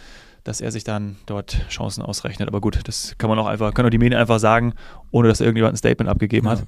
dass 0.44 0.60
er 0.60 0.70
sich 0.70 0.84
dann 0.84 1.16
dort 1.26 1.66
Chancen 1.68 2.02
ausrechnet. 2.02 2.48
Aber 2.48 2.60
gut, 2.60 2.78
das 2.84 3.16
kann 3.18 3.30
man 3.30 3.38
auch 3.38 3.46
einfach, 3.46 3.72
können 3.74 3.86
auch 3.86 3.90
die 3.90 3.98
Medien 3.98 4.20
einfach 4.20 4.38
sagen, 4.38 4.74
ohne 5.10 5.28
dass 5.28 5.40
irgendjemand 5.40 5.74
ein 5.74 5.78
Statement 5.78 6.08
abgegeben 6.08 6.46
ja. 6.46 6.52
hat. 6.52 6.64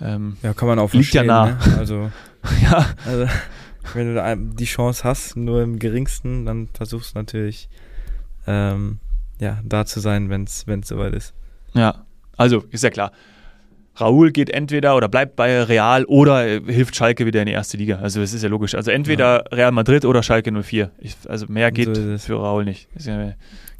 Ähm, 0.00 0.36
ja, 0.42 0.52
kann 0.52 0.68
man 0.68 0.78
auch 0.78 0.92
Liegt 0.92 1.14
ja 1.14 1.22
nah. 1.22 1.46
Ne? 1.46 1.58
Also, 1.78 2.10
ja. 2.62 2.86
Also, 3.06 3.26
wenn 3.94 4.08
du 4.08 4.14
da 4.14 4.34
die 4.34 4.64
Chance 4.64 5.04
hast, 5.04 5.36
nur 5.36 5.62
im 5.62 5.78
geringsten, 5.78 6.44
dann 6.44 6.68
versuchst 6.74 7.14
du 7.14 7.18
natürlich, 7.18 7.68
ähm, 8.46 8.98
ja, 9.40 9.60
da 9.64 9.86
zu 9.86 10.00
sein, 10.00 10.28
wenn 10.28 10.44
es 10.44 10.64
soweit 10.84 11.14
ist. 11.14 11.34
Ja, 11.74 12.04
also 12.36 12.64
ist 12.70 12.84
ja 12.84 12.90
klar. 12.90 13.12
Raúl 14.00 14.30
geht 14.30 14.50
entweder 14.50 14.96
oder 14.96 15.08
bleibt 15.08 15.36
bei 15.36 15.62
Real 15.62 16.04
oder 16.04 16.44
hilft 16.44 16.96
Schalke 16.96 17.26
wieder 17.26 17.40
in 17.40 17.46
die 17.46 17.52
erste 17.52 17.76
Liga. 17.76 17.96
Also 17.96 18.20
das 18.20 18.32
ist 18.32 18.42
ja 18.42 18.48
logisch. 18.48 18.74
Also 18.74 18.90
entweder 18.90 19.44
ja. 19.50 19.56
Real 19.56 19.72
Madrid 19.72 20.04
oder 20.04 20.22
Schalke 20.22 20.50
04. 20.50 20.90
Ich, 20.98 21.16
also 21.28 21.46
mehr 21.48 21.70
geht 21.70 21.94
so 21.94 22.18
für 22.18 22.40
Raúl 22.40 22.64
nicht. 22.64 22.88
Das 22.94 23.06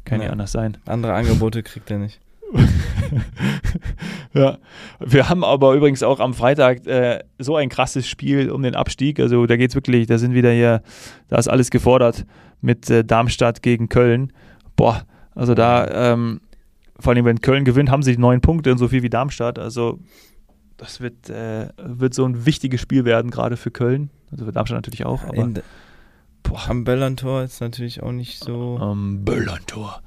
kann 0.05 0.19
ja. 0.19 0.27
ja 0.27 0.31
anders 0.31 0.51
sein. 0.51 0.77
Andere 0.85 1.13
Angebote 1.13 1.63
kriegt 1.63 1.89
er 1.89 1.97
nicht. 1.97 2.19
ja, 4.33 4.57
wir 4.99 5.29
haben 5.29 5.43
aber 5.43 5.73
übrigens 5.73 6.03
auch 6.03 6.19
am 6.19 6.35
Freitag 6.35 6.85
äh, 6.85 7.23
so 7.39 7.55
ein 7.55 7.69
krasses 7.69 8.07
Spiel 8.07 8.51
um 8.51 8.61
den 8.61 8.75
Abstieg. 8.75 9.19
Also 9.19 9.45
da 9.47 9.57
geht 9.57 9.69
es 9.69 9.75
wirklich, 9.75 10.07
da 10.07 10.17
sind 10.17 10.33
wieder 10.33 10.51
hier, 10.51 10.81
da 11.29 11.37
ist 11.37 11.47
alles 11.47 11.71
gefordert 11.71 12.25
mit 12.61 12.89
äh, 12.89 13.03
Darmstadt 13.03 13.63
gegen 13.63 13.89
Köln. 13.89 14.31
Boah, 14.75 15.03
also 15.33 15.55
da 15.55 16.13
ähm, 16.13 16.41
vor 16.99 17.13
allem, 17.13 17.25
wenn 17.25 17.41
Köln 17.41 17.65
gewinnt, 17.65 17.89
haben 17.89 18.03
sie 18.03 18.17
neun 18.17 18.41
Punkte 18.41 18.71
und 18.71 18.77
so 18.77 18.87
viel 18.87 19.03
wie 19.03 19.09
Darmstadt. 19.09 19.59
Also 19.59 19.99
das 20.77 21.01
wird, 21.01 21.29
äh, 21.29 21.69
wird 21.77 22.13
so 22.13 22.25
ein 22.25 22.45
wichtiges 22.45 22.81
Spiel 22.81 23.05
werden, 23.05 23.31
gerade 23.31 23.57
für 23.57 23.71
Köln. 23.71 24.09
Also 24.31 24.45
für 24.45 24.51
Darmstadt 24.51 24.77
natürlich 24.77 25.05
auch. 25.05 25.23
Aber, 25.23 25.35
In, 25.35 25.59
boah. 26.43 26.69
Am 26.69 26.83
Böllantor 26.83 27.43
ist 27.43 27.61
natürlich 27.61 28.03
auch 28.03 28.11
nicht 28.11 28.43
so. 28.43 28.77
Am 28.77 29.23
Böllantor. 29.23 30.01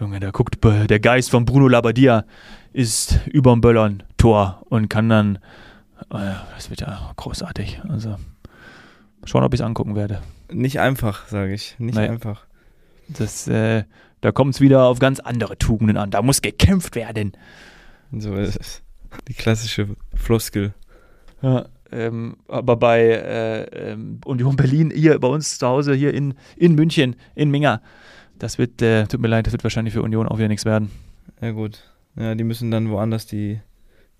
Junge, 0.00 0.18
da 0.20 0.30
guckt 0.30 0.58
der 0.64 1.00
Geist 1.00 1.30
von 1.30 1.44
Bruno 1.44 1.68
Labbadia 1.68 2.24
ist 2.72 3.20
über 3.26 3.52
dem 3.52 3.60
Böllern-Tor 3.60 4.62
und 4.68 4.88
kann 4.88 5.08
dann. 5.08 5.36
Äh, 6.10 6.34
das 6.54 6.70
wird 6.70 6.80
ja 6.80 7.12
großartig. 7.16 7.80
Also 7.88 8.16
schauen, 9.24 9.44
ob 9.44 9.54
ich 9.54 9.60
es 9.60 9.66
angucken 9.66 9.94
werde. 9.94 10.20
Nicht 10.52 10.80
einfach, 10.80 11.28
sage 11.28 11.54
ich. 11.54 11.76
Nicht 11.78 11.94
naja. 11.94 12.10
einfach. 12.10 12.44
Das, 13.08 13.46
äh, 13.46 13.84
da 14.24 14.32
kommt 14.32 14.54
es 14.54 14.60
wieder 14.62 14.84
auf 14.84 15.00
ganz 15.00 15.20
andere 15.20 15.58
Tugenden 15.58 15.98
an. 15.98 16.10
Da 16.10 16.22
muss 16.22 16.40
gekämpft 16.40 16.96
werden. 16.96 17.32
So 18.10 18.34
ist 18.36 18.58
es. 18.58 18.82
Die 19.28 19.34
klassische 19.34 19.96
Floskel. 20.14 20.72
Ja, 21.42 21.66
ähm, 21.92 22.38
aber 22.48 22.76
bei 22.76 23.02
äh, 23.02 23.92
ähm, 23.92 24.22
Union 24.24 24.56
Berlin, 24.56 24.90
hier 24.90 25.18
bei 25.18 25.28
uns 25.28 25.58
zu 25.58 25.66
Hause, 25.66 25.92
hier 25.92 26.14
in, 26.14 26.32
in 26.56 26.74
München, 26.74 27.16
in 27.34 27.50
Minga, 27.50 27.82
das 28.38 28.56
wird, 28.56 28.80
äh, 28.80 29.06
tut 29.06 29.20
mir 29.20 29.28
leid, 29.28 29.46
das 29.46 29.52
wird 29.52 29.62
wahrscheinlich 29.62 29.92
für 29.92 30.02
Union 30.02 30.26
auch 30.26 30.38
wieder 30.38 30.48
nichts 30.48 30.64
werden. 30.64 30.90
Ja, 31.42 31.50
gut. 31.50 31.82
Ja, 32.16 32.34
die 32.34 32.44
müssen 32.44 32.70
dann 32.70 32.88
woanders 32.88 33.26
die, 33.26 33.60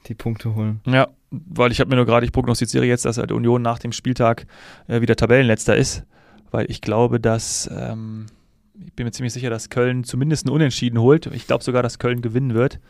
die 0.06 0.14
Punkte 0.14 0.54
holen. 0.54 0.82
Ja, 0.84 1.08
weil 1.30 1.72
ich 1.72 1.80
habe 1.80 1.88
mir 1.88 1.96
nur 1.96 2.04
gerade, 2.04 2.26
ich 2.26 2.32
prognostiziere 2.32 2.84
jetzt, 2.84 3.06
dass 3.06 3.16
halt 3.16 3.32
Union 3.32 3.62
nach 3.62 3.78
dem 3.78 3.92
Spieltag 3.92 4.46
äh, 4.86 5.00
wieder 5.00 5.16
Tabellenletzter 5.16 5.74
ist, 5.74 6.04
weil 6.50 6.70
ich 6.70 6.82
glaube, 6.82 7.20
dass 7.20 7.70
ähm, 7.74 8.26
ich 8.74 8.92
bin 8.94 9.06
mir 9.06 9.12
ziemlich 9.12 9.32
sicher, 9.32 9.50
dass 9.50 9.70
Köln 9.70 10.04
zumindest 10.04 10.46
einen 10.46 10.54
Unentschieden 10.54 11.00
holt. 11.00 11.26
Ich 11.26 11.46
glaube 11.46 11.62
sogar, 11.62 11.82
dass 11.82 11.98
Köln 11.98 12.22
gewinnen 12.22 12.54
wird. 12.54 12.80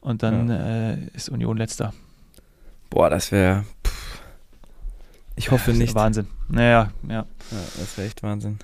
Und 0.00 0.22
dann 0.22 0.48
ja. 0.48 0.92
äh, 0.92 0.98
ist 1.14 1.28
Union 1.28 1.56
letzter. 1.56 1.92
Boah, 2.90 3.08
das 3.08 3.32
wäre. 3.32 3.64
Ich 5.36 5.50
hoffe 5.50 5.72
nicht. 5.72 5.94
Wahnsinn. 5.94 6.26
Naja, 6.48 6.92
ja. 7.08 7.14
ja 7.14 7.26
das 7.50 7.96
wäre 7.96 8.06
echt 8.06 8.22
Wahnsinn. 8.22 8.58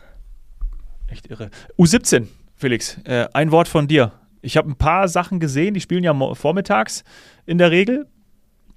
Echt 1.06 1.30
irre. 1.30 1.50
U17, 1.78 2.26
Felix, 2.56 2.98
äh, 3.04 3.26
ein 3.32 3.50
Wort 3.50 3.68
von 3.68 3.88
dir. 3.88 4.12
Ich 4.42 4.56
habe 4.56 4.70
ein 4.70 4.76
paar 4.76 5.08
Sachen 5.08 5.40
gesehen, 5.40 5.74
die 5.74 5.80
spielen 5.80 6.04
ja 6.04 6.14
vormittags 6.34 7.04
in 7.46 7.58
der 7.58 7.70
Regel. 7.70 8.06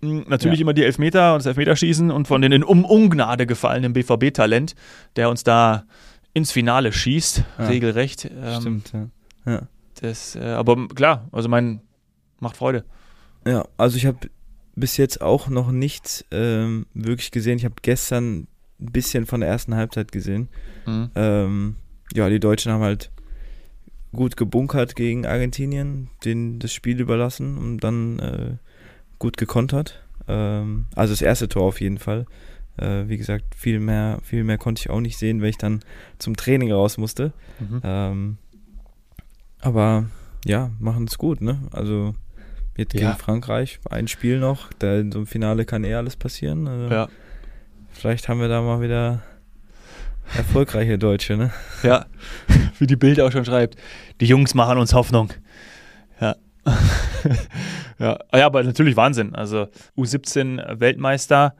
Hm, 0.02 0.26
natürlich 0.28 0.60
ja. 0.60 0.64
immer 0.64 0.74
die 0.74 0.84
Elfmeter 0.84 1.34
und 1.34 1.40
das 1.40 1.48
Elfmeterschießen 1.48 2.10
und 2.10 2.28
von 2.28 2.42
den 2.42 2.52
in 2.52 2.64
um 2.64 2.86
Ungnade 2.86 3.46
gefallenen 3.46 3.94
BVB-Talent, 3.94 4.76
der 5.16 5.30
uns 5.30 5.44
da 5.44 5.84
ins 6.34 6.52
Finale 6.52 6.92
schießt, 6.92 7.44
ja. 7.58 7.66
regelrecht. 7.68 8.26
Ähm, 8.26 8.62
Stimmt, 8.62 8.94
ja. 8.94 9.08
ja. 9.46 9.68
Das, 10.02 10.36
äh, 10.36 10.42
aber 10.42 10.88
klar, 10.88 11.28
also 11.32 11.50
mein, 11.50 11.82
macht 12.40 12.58
Freude. 12.58 12.86
Ja, 13.46 13.66
also 13.78 13.98
ich 13.98 14.06
habe 14.06 14.30
bis 14.76 14.98
jetzt 14.98 15.22
auch 15.22 15.48
noch 15.48 15.72
nichts 15.72 16.26
ähm, 16.32 16.86
wirklich 16.94 17.32
gesehen. 17.32 17.58
Ich 17.58 17.66
habe 17.66 17.76
gestern 17.82 18.48
ein 18.80 18.92
bisschen 18.92 19.26
von 19.26 19.42
der 19.42 19.50
ersten 19.50 19.76
Halbzeit 19.76 20.12
gesehen. 20.12 20.50
Mhm. 20.86 21.12
Ähm, 21.16 21.76
ja, 22.14 22.30
die 22.30 22.40
Deutschen 22.40 22.72
haben 22.72 22.82
halt 22.82 23.12
gut 24.14 24.38
gebunkert 24.38 24.96
gegen 24.96 25.26
Argentinien, 25.26 26.10
denen 26.26 26.60
das 26.60 26.74
Spiel 26.74 27.00
überlassen 27.00 27.58
und 27.58 27.80
dann 27.80 28.20
äh, 28.20 28.56
gut 29.20 29.38
gekontert. 29.38 30.04
Ähm, 30.28 30.86
also 30.96 31.14
das 31.14 31.22
erste 31.22 31.48
Tor 31.48 31.64
auf 31.64 31.82
jeden 31.82 31.98
Fall. 31.98 32.26
Äh, 32.78 33.08
wie 33.08 33.18
gesagt, 33.18 33.56
viel 33.56 33.80
mehr, 33.80 34.20
viel 34.24 34.44
mehr 34.44 34.58
konnte 34.58 34.82
ich 34.82 34.90
auch 34.90 35.02
nicht 35.02 35.18
sehen, 35.18 35.42
weil 35.42 35.50
ich 35.50 35.58
dann 35.58 35.82
zum 36.18 36.36
Training 36.36 36.72
raus 36.72 36.98
musste. 36.98 37.34
Mhm. 37.60 37.82
Ähm, 37.84 38.38
aber 39.60 40.06
ja, 40.46 40.72
machen 40.80 41.06
es 41.06 41.18
gut, 41.18 41.42
ne? 41.42 41.60
Also 41.72 42.16
jetzt 42.78 42.94
gegen 42.94 43.06
ja. 43.06 43.16
Frankreich, 43.16 43.80
ein 43.90 44.08
Spiel 44.08 44.40
noch, 44.40 44.72
da 44.80 44.98
in 44.98 45.12
so 45.12 45.20
einem 45.20 45.28
Finale 45.28 45.66
kann 45.66 45.84
eh 45.84 45.94
alles 45.94 46.16
passieren. 46.16 46.68
Also 46.68 46.94
ja. 46.94 47.10
Vielleicht 47.92 48.30
haben 48.30 48.40
wir 48.40 48.48
da 48.48 48.62
mal 48.62 48.82
wieder 48.82 49.22
erfolgreiche 50.36 50.98
Deutsche, 50.98 51.38
ne? 51.38 51.52
Ja, 51.84 52.06
wie 52.80 52.88
die 52.88 52.96
Bild 52.96 53.20
auch 53.20 53.32
schon 53.32 53.46
schreibt. 53.46 53.76
Die 54.20 54.26
Jungs 54.26 54.54
machen 54.54 54.78
uns 54.78 54.94
Hoffnung. 54.94 55.34
Ja. 56.20 56.36
ja. 58.00 58.20
ja, 58.34 58.46
aber 58.46 58.64
natürlich 58.64 58.96
Wahnsinn. 58.96 59.36
Also 59.36 59.68
U17 59.98 60.80
Weltmeister, 60.80 61.56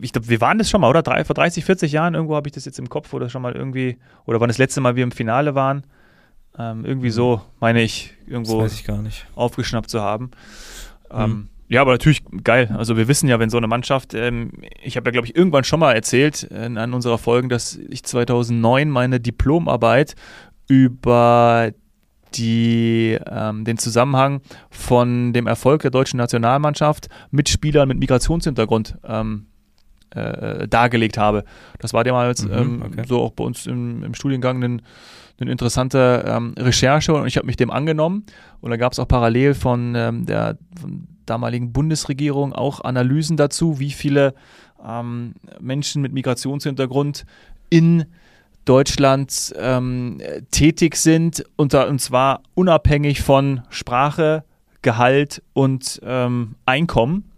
ich, 0.00 0.12
glaube, 0.12 0.28
wir 0.28 0.40
waren 0.40 0.58
das 0.58 0.70
schon 0.70 0.80
mal, 0.80 0.88
oder? 0.88 1.02
Drei, 1.02 1.24
vor 1.24 1.34
30, 1.34 1.64
40 1.64 1.92
Jahren, 1.92 2.14
irgendwo 2.14 2.36
habe 2.36 2.48
ich 2.48 2.52
das 2.52 2.64
jetzt 2.64 2.78
im 2.78 2.88
Kopf 2.88 3.12
oder 3.12 3.28
schon 3.28 3.42
mal 3.42 3.54
irgendwie, 3.54 3.98
oder 4.24 4.40
wann 4.40 4.48
das 4.48 4.58
letzte 4.58 4.80
Mal 4.80 4.96
wir 4.96 5.02
im 5.02 5.12
Finale 5.12 5.54
waren. 5.54 5.84
Ähm, 6.56 6.84
irgendwie 6.84 7.10
so, 7.10 7.40
meine 7.60 7.82
ich, 7.82 8.14
irgendwo 8.26 8.64
ich 8.64 8.84
aufgeschnappt 9.34 9.90
zu 9.90 10.00
haben. 10.00 10.30
Ähm, 11.10 11.30
mhm. 11.30 11.48
Ja, 11.68 11.80
aber 11.80 11.92
natürlich 11.92 12.22
geil. 12.44 12.72
Also 12.76 12.96
wir 12.96 13.08
wissen 13.08 13.28
ja, 13.28 13.40
wenn 13.40 13.50
so 13.50 13.56
eine 13.56 13.66
Mannschaft, 13.66 14.14
ähm, 14.14 14.52
ich 14.82 14.96
habe 14.96 15.08
ja, 15.08 15.12
glaube 15.12 15.26
ich, 15.26 15.34
irgendwann 15.34 15.64
schon 15.64 15.80
mal 15.80 15.92
erzählt 15.92 16.44
in 16.44 16.78
einer 16.78 16.94
unserer 16.94 17.18
Folgen, 17.18 17.48
dass 17.48 17.76
ich 17.76 18.04
2009 18.04 18.88
meine 18.90 19.18
Diplomarbeit 19.18 20.14
über 20.68 21.72
die, 22.34 23.18
ähm, 23.28 23.64
den 23.64 23.78
Zusammenhang 23.78 24.40
von 24.70 25.32
dem 25.32 25.46
Erfolg 25.46 25.82
der 25.82 25.90
deutschen 25.90 26.18
Nationalmannschaft 26.18 27.08
mit 27.30 27.48
Spielern 27.48 27.88
mit 27.88 27.98
Migrationshintergrund 27.98 28.98
ähm, 29.04 29.46
äh, 30.14 30.68
dargelegt 30.68 31.18
habe. 31.18 31.44
Das 31.78 31.92
war 31.92 32.04
damals 32.04 32.44
mhm, 32.44 32.52
ähm, 32.52 32.82
okay. 32.86 33.02
so 33.06 33.20
auch 33.20 33.32
bei 33.32 33.44
uns 33.44 33.66
im, 33.66 34.02
im 34.02 34.14
Studiengang 34.14 34.62
ein, 34.62 34.82
eine 35.40 35.50
interessante 35.50 36.24
ähm, 36.26 36.54
Recherche 36.58 37.14
und 37.14 37.26
ich 37.26 37.36
habe 37.36 37.46
mich 37.46 37.56
dem 37.56 37.70
angenommen. 37.70 38.24
Und 38.60 38.70
da 38.70 38.76
gab 38.76 38.92
es 38.92 38.98
auch 38.98 39.08
parallel 39.08 39.54
von 39.54 39.94
ähm, 39.96 40.26
der 40.26 40.58
von 40.80 41.08
damaligen 41.26 41.72
Bundesregierung 41.72 42.52
auch 42.52 42.82
Analysen 42.82 43.36
dazu, 43.36 43.80
wie 43.80 43.90
viele 43.90 44.34
ähm, 44.86 45.34
Menschen 45.60 46.02
mit 46.02 46.12
Migrationshintergrund 46.12 47.24
in 47.70 48.04
Deutschland 48.64 49.54
ähm, 49.58 50.20
tätig 50.50 50.96
sind, 50.96 51.44
unter, 51.56 51.88
und 51.88 52.00
zwar 52.00 52.42
unabhängig 52.54 53.22
von 53.22 53.62
Sprache, 53.68 54.44
Gehalt 54.82 55.42
und 55.52 56.00
ähm, 56.04 56.56
Einkommen. 56.66 57.30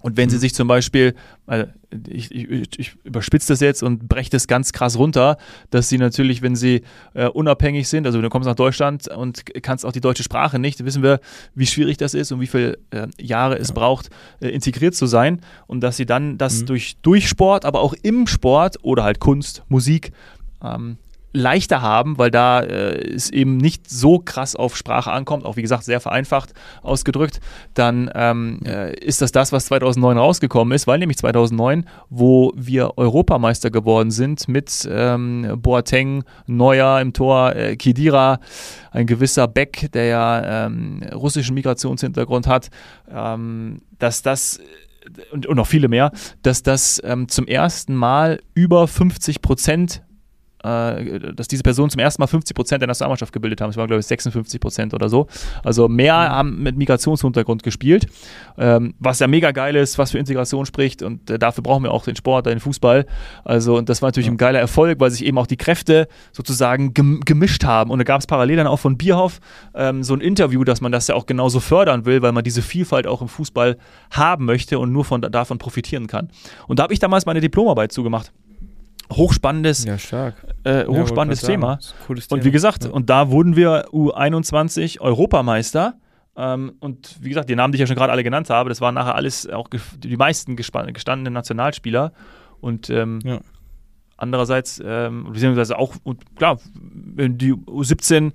Und 0.00 0.16
wenn 0.16 0.30
sie 0.30 0.36
mhm. 0.36 0.40
sich 0.40 0.54
zum 0.54 0.68
Beispiel, 0.68 1.14
also 1.46 1.66
ich, 2.08 2.32
ich, 2.32 2.78
ich 2.78 2.96
überspitze 3.04 3.52
das 3.52 3.60
jetzt 3.60 3.82
und 3.82 4.08
breche 4.08 4.30
das 4.30 4.46
ganz 4.46 4.72
krass 4.72 4.96
runter, 4.98 5.38
dass 5.70 5.88
sie 5.88 5.98
natürlich, 5.98 6.42
wenn 6.42 6.54
sie 6.54 6.82
äh, 7.14 7.26
unabhängig 7.26 7.88
sind, 7.88 8.06
also 8.06 8.20
du 8.20 8.28
kommst 8.28 8.46
nach 8.46 8.54
Deutschland 8.54 9.08
und 9.08 9.44
kannst 9.62 9.84
auch 9.84 9.92
die 9.92 10.00
deutsche 10.00 10.22
Sprache 10.22 10.58
nicht, 10.58 10.84
wissen 10.84 11.02
wir, 11.02 11.20
wie 11.54 11.66
schwierig 11.66 11.96
das 11.96 12.14
ist 12.14 12.30
und 12.30 12.40
wie 12.40 12.46
viele 12.46 12.78
äh, 12.90 13.08
Jahre 13.20 13.58
es 13.58 13.68
ja. 13.68 13.74
braucht, 13.74 14.10
äh, 14.40 14.48
integriert 14.48 14.94
zu 14.94 15.06
sein. 15.06 15.40
Und 15.66 15.80
dass 15.80 15.96
sie 15.96 16.06
dann 16.06 16.38
das 16.38 16.62
mhm. 16.62 16.66
durch, 16.66 16.96
durch 17.02 17.28
Sport, 17.28 17.64
aber 17.64 17.80
auch 17.80 17.94
im 18.02 18.26
Sport 18.26 18.76
oder 18.82 19.04
halt 19.04 19.18
Kunst, 19.18 19.64
Musik 19.68 20.12
ähm, 20.62 20.98
leichter 21.32 21.82
haben, 21.82 22.18
weil 22.18 22.30
da 22.30 22.60
äh, 22.60 23.14
es 23.14 23.30
eben 23.30 23.58
nicht 23.58 23.90
so 23.90 24.18
krass 24.18 24.56
auf 24.56 24.76
Sprache 24.76 25.12
ankommt, 25.12 25.44
auch 25.44 25.56
wie 25.56 25.62
gesagt 25.62 25.84
sehr 25.84 26.00
vereinfacht 26.00 26.54
ausgedrückt, 26.82 27.40
dann 27.74 28.10
ähm, 28.14 28.60
äh, 28.64 28.94
ist 28.98 29.20
das 29.20 29.32
das, 29.32 29.52
was 29.52 29.66
2009 29.66 30.16
rausgekommen 30.16 30.74
ist, 30.74 30.86
weil 30.86 30.98
nämlich 30.98 31.18
2009, 31.18 31.84
wo 32.08 32.52
wir 32.56 32.96
Europameister 32.96 33.70
geworden 33.70 34.10
sind 34.10 34.48
mit 34.48 34.88
ähm, 34.90 35.58
Boateng, 35.58 36.24
Neuer 36.46 37.00
im 37.00 37.12
Tor, 37.12 37.54
äh, 37.54 37.76
Kidira, 37.76 38.40
ein 38.90 39.06
gewisser 39.06 39.48
Beck, 39.48 39.92
der 39.92 40.04
ja 40.06 40.66
ähm, 40.66 41.02
russischen 41.12 41.54
Migrationshintergrund 41.54 42.46
hat, 42.46 42.70
ähm, 43.10 43.82
dass 43.98 44.22
das 44.22 44.60
und, 45.32 45.46
und 45.46 45.56
noch 45.56 45.66
viele 45.66 45.88
mehr, 45.88 46.12
dass 46.42 46.62
das 46.62 47.00
ähm, 47.04 47.28
zum 47.28 47.46
ersten 47.46 47.94
Mal 47.94 48.40
über 48.54 48.86
50 48.86 49.40
Prozent 49.40 50.02
äh, 50.68 51.34
dass 51.34 51.48
diese 51.48 51.62
Personen 51.62 51.90
zum 51.90 52.00
ersten 52.00 52.22
Mal 52.22 52.26
50 52.26 52.54
Prozent 52.54 52.82
der 52.82 52.86
Nationalmannschaft 52.86 53.32
gebildet 53.32 53.60
haben. 53.60 53.70
Es 53.70 53.76
waren, 53.76 53.86
glaube 53.86 54.00
ich, 54.00 54.06
56 54.06 54.60
Prozent 54.60 54.94
oder 54.94 55.08
so. 55.08 55.26
Also 55.64 55.88
mehr 55.88 56.14
haben 56.14 56.62
mit 56.62 56.76
Migrationshintergrund 56.76 57.62
gespielt, 57.62 58.06
ähm, 58.56 58.94
was 58.98 59.18
ja 59.18 59.26
mega 59.26 59.52
geil 59.52 59.76
ist, 59.76 59.98
was 59.98 60.10
für 60.10 60.18
Integration 60.18 60.66
spricht 60.66 61.02
und 61.02 61.30
äh, 61.30 61.38
dafür 61.38 61.62
brauchen 61.62 61.84
wir 61.84 61.92
auch 61.92 62.04
den 62.04 62.16
Sport, 62.16 62.46
den 62.46 62.60
Fußball. 62.60 63.06
Also 63.44 63.76
und 63.76 63.88
das 63.88 64.02
war 64.02 64.08
natürlich 64.08 64.26
ja. 64.26 64.32
ein 64.32 64.38
geiler 64.38 64.58
Erfolg, 64.58 65.00
weil 65.00 65.10
sich 65.10 65.24
eben 65.24 65.38
auch 65.38 65.46
die 65.46 65.56
Kräfte 65.56 66.08
sozusagen 66.32 66.94
gem 66.94 67.20
gemischt 67.20 67.64
haben. 67.64 67.90
Und 67.90 67.98
da 67.98 68.04
gab 68.04 68.20
es 68.20 68.26
parallel 68.26 68.56
dann 68.56 68.66
auch 68.66 68.78
von 68.78 68.96
Bierhoff 68.96 69.40
ähm, 69.74 70.02
so 70.02 70.14
ein 70.14 70.20
Interview, 70.20 70.64
dass 70.64 70.80
man 70.80 70.92
das 70.92 71.08
ja 71.08 71.14
auch 71.14 71.26
genauso 71.26 71.60
fördern 71.60 72.04
will, 72.04 72.22
weil 72.22 72.32
man 72.32 72.44
diese 72.44 72.62
Vielfalt 72.62 73.06
auch 73.06 73.22
im 73.22 73.28
Fußball 73.28 73.76
haben 74.10 74.44
möchte 74.44 74.78
und 74.78 74.92
nur 74.92 75.04
von, 75.04 75.20
davon 75.20 75.58
profitieren 75.58 76.06
kann. 76.06 76.28
Und 76.66 76.78
da 76.78 76.84
habe 76.84 76.92
ich 76.92 76.98
damals 76.98 77.26
meine 77.26 77.40
Diplomarbeit 77.40 77.92
zugemacht 77.92 78.32
hochspannendes, 79.12 79.84
ja. 79.84 80.32
Äh, 80.64 80.86
hochspannendes 80.86 81.42
ja, 81.42 81.48
Thema. 81.48 81.78
Und 82.08 82.44
wie 82.44 82.50
gesagt, 82.50 82.84
ja. 82.84 82.90
und 82.90 83.08
da 83.10 83.30
wurden 83.30 83.56
wir 83.56 83.88
U21 83.88 85.00
Europameister. 85.00 85.94
Ähm, 86.36 86.74
und 86.80 87.16
wie 87.20 87.30
gesagt, 87.30 87.48
die 87.48 87.56
Namen, 87.56 87.72
die 87.72 87.76
ich 87.76 87.80
ja 87.80 87.86
schon 87.86 87.96
gerade 87.96 88.12
alle 88.12 88.22
genannt 88.22 88.50
habe, 88.50 88.68
das 88.68 88.80
waren 88.80 88.94
nachher 88.94 89.14
alles 89.14 89.48
auch 89.48 89.68
die 89.68 90.16
meisten 90.16 90.56
gestandenen 90.56 91.32
Nationalspieler. 91.32 92.12
Und 92.60 92.90
ähm, 92.90 93.20
andererseits, 94.16 94.80
ähm, 94.84 95.32
beziehungsweise 95.32 95.78
auch, 95.78 95.94
und 96.04 96.36
klar, 96.36 96.58
wenn 96.74 97.38
die 97.38 97.54
U17 97.54 98.32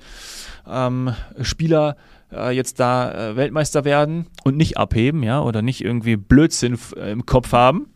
ähm, 0.67 1.13
Spieler 1.41 1.97
äh, 2.31 2.51
jetzt 2.51 2.79
da 2.79 3.31
äh, 3.31 3.35
Weltmeister 3.35 3.85
werden 3.85 4.27
und 4.43 4.57
nicht 4.57 4.77
abheben, 4.77 5.23
ja, 5.23 5.41
oder 5.41 5.61
nicht 5.61 5.83
irgendwie 5.83 6.15
Blödsinn 6.15 6.77
im 6.95 7.25
Kopf 7.25 7.51
haben, 7.51 7.92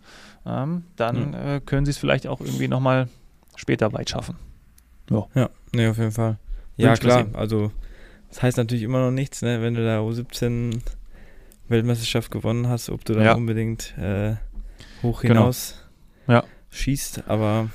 ähm, 0.48 0.84
dann 0.96 1.34
ja. 1.34 1.56
äh, 1.56 1.62
können 1.62 1.86
sie 1.86 1.92
es 1.92 1.98
vielleicht 1.98 2.28
auch 2.28 2.40
irgendwie 2.40 2.68
nochmal 2.68 3.10
später 3.56 3.92
weit 3.94 4.10
schaffen. 4.10 4.36
Ja, 5.10 5.28
ja 5.36 5.50
nee, 5.74 5.88
auf 5.88 5.98
jeden 5.98 6.12
Fall. 6.12 6.38
Ja, 6.78 6.96
klar, 6.96 7.26
also 7.34 7.72
das 8.30 8.44
heißt 8.44 8.58
natürlich 8.58 8.84
immer 8.84 9.00
noch 9.00 9.12
nichts, 9.12 9.42
ne, 9.42 9.62
wenn 9.62 9.74
du 9.74 9.84
da 9.84 10.00
U17 10.00 10.80
Weltmeisterschaft 11.68 12.32
gewonnen 12.32 12.70
hast, 12.70 12.90
ob 12.90 13.04
du 13.04 13.14
dann 13.14 13.24
ja. 13.24 13.34
unbedingt 13.34 13.98
äh, 13.98 14.36
hoch 15.04 15.22
genau. 15.22 15.42
hinaus 15.42 15.84
genau. 16.26 16.40
ja. 16.40 16.46
schießt, 16.70 17.24
aber 17.28 17.70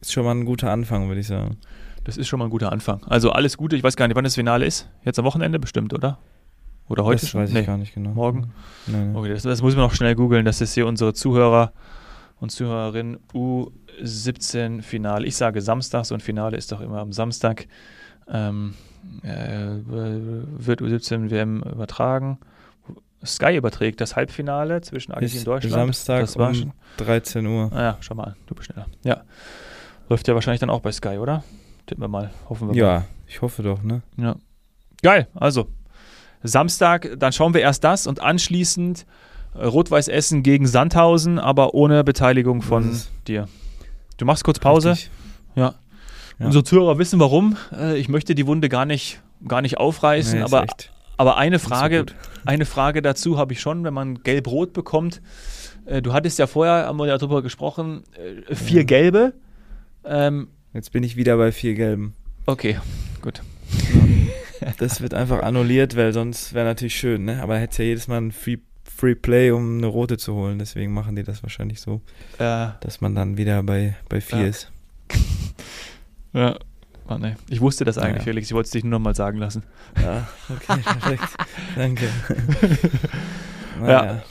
ist 0.00 0.12
schon 0.12 0.24
mal 0.24 0.34
ein 0.34 0.44
guter 0.44 0.70
Anfang, 0.70 1.08
würde 1.08 1.20
ich 1.20 1.26
sagen. 1.26 1.58
Das 2.04 2.16
ist 2.16 2.28
schon 2.28 2.38
mal 2.38 2.46
ein 2.46 2.50
guter 2.50 2.72
Anfang. 2.72 3.02
Also 3.04 3.30
alles 3.30 3.56
Gute, 3.56 3.76
ich 3.76 3.82
weiß 3.82 3.96
gar 3.96 4.06
nicht, 4.06 4.16
wann 4.16 4.24
das 4.24 4.36
Finale 4.36 4.64
ist. 4.64 4.88
Jetzt 5.04 5.18
am 5.18 5.24
Wochenende 5.24 5.58
bestimmt, 5.58 5.92
oder? 5.92 6.18
Oder 6.88 7.04
heute 7.04 7.22
das 7.22 7.30
schon? 7.30 7.40
weiß 7.40 7.48
ich 7.50 7.54
nee. 7.54 7.64
gar 7.64 7.76
nicht 7.76 7.94
genau. 7.94 8.10
Morgen? 8.10 8.52
Nein, 8.86 9.12
nein. 9.12 9.16
Okay, 9.16 9.30
das, 9.30 9.42
das 9.42 9.60
muss 9.60 9.74
man 9.74 9.84
noch 9.84 9.94
schnell 9.94 10.14
googeln, 10.14 10.44
dass 10.44 10.58
das 10.58 10.72
hier 10.72 10.86
unsere 10.86 11.14
Zuhörer 11.14 11.72
und 12.40 12.50
Zuhörerinnen 12.50 13.18
U17 13.32 14.82
Finale. 14.82 15.26
Ich 15.26 15.36
sage 15.36 15.60
samstags 15.60 16.10
und 16.10 16.22
Finale 16.22 16.56
ist 16.56 16.72
doch 16.72 16.80
immer 16.80 16.98
am 16.98 17.12
Samstag. 17.12 17.66
Ähm, 18.28 18.74
äh, 19.22 19.76
wird 19.84 20.80
U17 20.80 21.30
WM 21.30 21.62
übertragen. 21.62 22.38
Sky 23.24 23.56
überträgt 23.56 24.00
das 24.00 24.16
Halbfinale 24.16 24.80
zwischen 24.82 25.12
Argentinien 25.12 25.40
und 25.40 25.46
Deutschland. 25.46 25.74
Samstag 25.74 26.20
das 26.20 26.36
war 26.36 26.50
um 26.50 26.72
13 26.98 27.46
Uhr. 27.46 27.72
Ah 27.72 27.82
ja, 27.82 27.96
schau 28.00 28.14
mal 28.14 28.24
an, 28.24 28.36
du 28.46 28.54
bist 28.54 28.66
schneller. 28.66 28.86
Ja. 29.04 29.22
Läuft 30.08 30.28
ja 30.28 30.34
wahrscheinlich 30.34 30.60
dann 30.60 30.70
auch 30.70 30.80
bei 30.80 30.92
Sky, 30.92 31.18
oder? 31.18 31.42
Tippen 31.86 32.02
wir 32.02 32.08
mal, 32.08 32.30
hoffen 32.48 32.68
wir 32.68 32.76
ja, 32.76 32.86
mal. 32.86 32.92
Ja, 32.94 33.04
ich 33.26 33.42
hoffe 33.42 33.62
doch, 33.62 33.82
ne? 33.82 34.02
Ja. 34.16 34.36
Geil, 35.02 35.28
also 35.34 35.68
Samstag, 36.42 37.08
dann 37.18 37.32
schauen 37.32 37.54
wir 37.54 37.60
erst 37.60 37.84
das 37.84 38.06
und 38.06 38.20
anschließend 38.20 39.06
Rot-Weiß 39.64 40.08
Essen 40.08 40.42
gegen 40.42 40.66
Sandhausen, 40.66 41.38
aber 41.38 41.74
ohne 41.74 42.04
Beteiligung 42.04 42.62
von 42.62 43.00
dir. 43.26 43.48
Du 44.16 44.24
machst 44.24 44.44
kurz 44.44 44.58
Pause. 44.58 44.96
Ja. 45.54 45.74
ja. 46.38 46.46
Unsere 46.46 46.64
Zuhörer 46.64 46.98
wissen 46.98 47.20
warum. 47.20 47.56
Äh, 47.72 47.98
ich 47.98 48.08
möchte 48.08 48.34
die 48.34 48.46
Wunde 48.46 48.68
gar 48.68 48.86
nicht, 48.86 49.20
gar 49.46 49.62
nicht 49.62 49.78
aufreißen, 49.78 50.38
nee, 50.38 50.44
aber, 50.44 50.66
aber 51.16 51.36
eine 51.36 51.58
Frage, 51.58 52.06
eine 52.44 52.64
Frage 52.64 53.02
dazu 53.02 53.38
habe 53.38 53.52
ich 53.52 53.60
schon, 53.60 53.84
wenn 53.84 53.94
man 53.94 54.22
gelb-rot 54.22 54.72
bekommt. 54.72 55.20
Äh, 55.84 56.02
du 56.02 56.12
hattest 56.12 56.38
ja 56.38 56.46
vorher, 56.46 56.86
haben 56.86 56.98
wir 56.98 57.06
darüber 57.06 57.42
gesprochen, 57.42 58.04
äh, 58.48 58.54
vier 58.54 58.80
ja. 58.80 58.86
gelbe. 58.86 59.32
Ähm, 60.04 60.48
Jetzt 60.72 60.92
bin 60.92 61.02
ich 61.02 61.16
wieder 61.16 61.36
bei 61.36 61.52
vier 61.52 61.74
gelben. 61.74 62.14
Okay, 62.46 62.78
gut. 63.22 63.42
Das 64.78 65.00
wird 65.00 65.14
einfach 65.14 65.42
annulliert, 65.42 65.96
weil 65.96 66.12
sonst 66.12 66.54
wäre 66.54 66.66
natürlich 66.66 66.96
schön, 66.96 67.24
ne? 67.24 67.42
Aber 67.42 67.58
hätte 67.58 67.82
ja 67.82 67.88
jedes 67.88 68.08
Mal 68.08 68.18
ein 68.18 68.32
Free 68.32 68.58
Free 68.94 69.14
Play, 69.14 69.50
um 69.50 69.78
eine 69.78 69.86
rote 69.86 70.16
zu 70.16 70.34
holen. 70.34 70.58
Deswegen 70.58 70.92
machen 70.92 71.16
die 71.16 71.22
das 71.22 71.42
wahrscheinlich 71.42 71.80
so, 71.80 72.00
äh, 72.38 72.68
dass 72.80 73.00
man 73.00 73.14
dann 73.14 73.36
wieder 73.36 73.62
bei, 73.62 73.96
bei 74.08 74.20
vier 74.20 74.40
ja. 74.40 74.46
ist. 74.46 74.72
ja. 76.32 76.56
Mann, 77.08 77.22
ey. 77.22 77.34
Ich 77.48 77.60
wusste 77.60 77.84
das 77.84 77.98
eigentlich, 77.98 78.18
ja. 78.18 78.32
Felix. 78.32 78.48
Ich 78.48 78.54
wollte 78.54 78.66
es 78.66 78.72
dich 78.72 78.82
nur 78.82 78.92
noch 78.92 79.04
mal 79.04 79.14
sagen 79.14 79.38
lassen. 79.38 79.62
Ja, 80.02 80.26
okay, 80.48 80.80
perfekt. 80.82 81.22
Danke. 81.76 82.08
naja, 83.80 84.04
ja. 84.04 84.22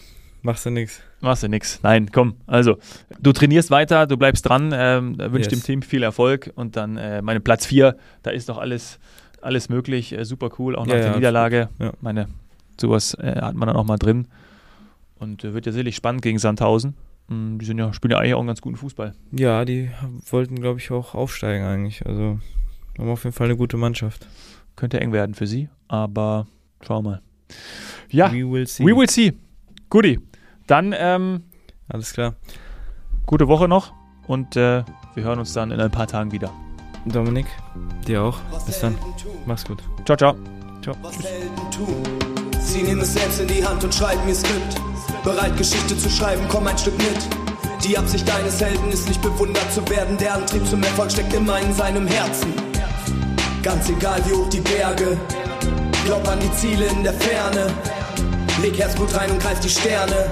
Machst 0.41 0.65
du 0.65 0.69
nichts. 0.69 1.01
Machst 1.21 1.43
du 1.43 1.47
nichts. 1.47 1.79
Nein, 1.81 2.11
komm. 2.11 2.35
Also, 2.45 2.77
du 3.19 3.31
trainierst 3.31 3.71
weiter, 3.71 4.05
du 4.05 4.17
bleibst 4.17 4.47
dran, 4.47 4.71
ähm, 4.75 5.17
wünsche 5.17 5.49
yes. 5.49 5.59
dem 5.59 5.63
Team 5.63 5.81
viel 5.81 6.03
Erfolg 6.03 6.51
und 6.55 6.75
dann 6.75 6.97
äh, 6.97 7.21
meine 7.21 7.39
Platz 7.39 7.65
4, 7.65 7.95
da 8.23 8.31
ist 8.31 8.49
doch 8.49 8.57
alles, 8.57 8.99
alles 9.41 9.69
möglich, 9.69 10.15
äh, 10.15 10.23
super 10.25 10.49
cool, 10.59 10.75
auch 10.75 10.85
nach 10.85 10.95
ja, 10.95 11.01
der 11.01 11.15
Niederlage. 11.15 11.69
Meine, 12.01 12.27
sowas 12.79 13.13
äh, 13.15 13.41
hat 13.41 13.55
man 13.55 13.67
dann 13.67 13.75
auch 13.75 13.85
mal 13.85 13.97
drin. 13.97 14.27
Und 15.17 15.43
äh, 15.43 15.53
wird 15.53 15.65
ja 15.65 15.71
sicherlich 15.71 15.95
spannend 15.95 16.21
gegen 16.21 16.39
Sandhausen. 16.39 16.95
Mm, 17.27 17.57
die 17.57 17.65
sind 17.65 17.77
ja, 17.77 17.93
spielen 17.93 18.11
ja 18.11 18.19
eigentlich 18.19 18.33
auch 18.33 18.39
einen 18.39 18.47
ganz 18.47 18.61
guten 18.61 18.77
Fußball. 18.77 19.13
Ja, 19.31 19.65
die 19.65 19.89
wollten, 20.29 20.55
glaube 20.55 20.79
ich, 20.79 20.91
auch 20.91 21.15
aufsteigen 21.15 21.65
eigentlich. 21.65 22.05
Also 22.05 22.39
haben 22.97 23.09
auf 23.09 23.23
jeden 23.23 23.35
Fall 23.35 23.45
eine 23.45 23.57
gute 23.57 23.77
Mannschaft. 23.77 24.27
Könnte 24.75 24.99
eng 24.99 25.11
werden 25.11 25.35
für 25.35 25.47
sie, 25.47 25.69
aber 25.87 26.47
schau 26.81 27.01
mal. 27.01 27.21
Ja, 28.09 28.31
we 28.31 28.49
will 28.49 28.67
see. 28.67 28.85
We 28.85 28.95
will 28.95 29.09
see. 29.09 29.33
Guti. 29.89 30.19
Dann, 30.67 30.93
ähm, 30.97 31.43
alles 31.87 32.13
klar. 32.13 32.35
Gute 33.25 33.47
Woche 33.47 33.67
noch 33.67 33.93
und 34.27 34.55
äh, 34.55 34.83
wir 35.13 35.23
hören 35.23 35.39
uns 35.39 35.53
dann 35.53 35.71
in 35.71 35.79
ein 35.79 35.91
paar 35.91 36.07
Tagen 36.07 36.31
wieder. 36.31 36.51
Dominik, 37.05 37.45
dir 38.07 38.23
auch. 38.23 38.39
Bis 38.65 38.79
dann. 38.79 38.95
Mach's 39.45 39.65
gut. 39.65 39.81
Ciao, 40.05 40.17
ciao. 40.17 40.35
Ciao. 40.81 40.95
Tschüss. 41.11 42.34
Sie 42.65 42.81
nehmen 42.81 43.01
es 43.01 43.13
selbst 43.13 43.39
in 43.39 43.47
die 43.47 43.65
Hand 43.65 43.83
und 43.83 43.93
schreiben 43.93 44.27
ihr 44.27 44.35
Skript. 44.35 44.75
Bereit, 45.23 45.55
Geschichte 45.55 45.97
zu 45.97 46.09
schreiben, 46.09 46.43
komm 46.49 46.67
ein 46.67 46.77
Stück 46.77 46.97
mit. 46.97 47.17
Die 47.83 47.97
Absicht 47.97 48.27
deines 48.27 48.59
Helden 48.59 48.91
ist 48.91 49.07
nicht 49.07 49.21
bewundert 49.21 49.71
zu 49.71 49.87
werden. 49.89 50.17
Der 50.17 50.33
Antrieb 50.33 50.67
zum 50.67 50.81
Erfolg 50.83 51.11
steckt 51.11 51.33
immer 51.33 51.59
in 51.59 51.73
seinem 51.73 52.07
Herzen. 52.07 52.53
Ganz 53.61 53.89
egal 53.89 54.19
wie 54.25 54.33
hoch 54.33 54.49
die 54.49 54.59
Berge, 54.59 55.17
glaub 56.05 56.27
an 56.27 56.39
die 56.39 56.51
Ziele 56.53 56.87
in 56.87 57.03
der 57.03 57.13
Ferne. 57.13 57.67
Leg 58.61 58.77
Herzblut 58.77 59.15
rein 59.15 59.31
und 59.31 59.41
greif 59.41 59.59
die 59.59 59.69
Sterne. 59.69 60.31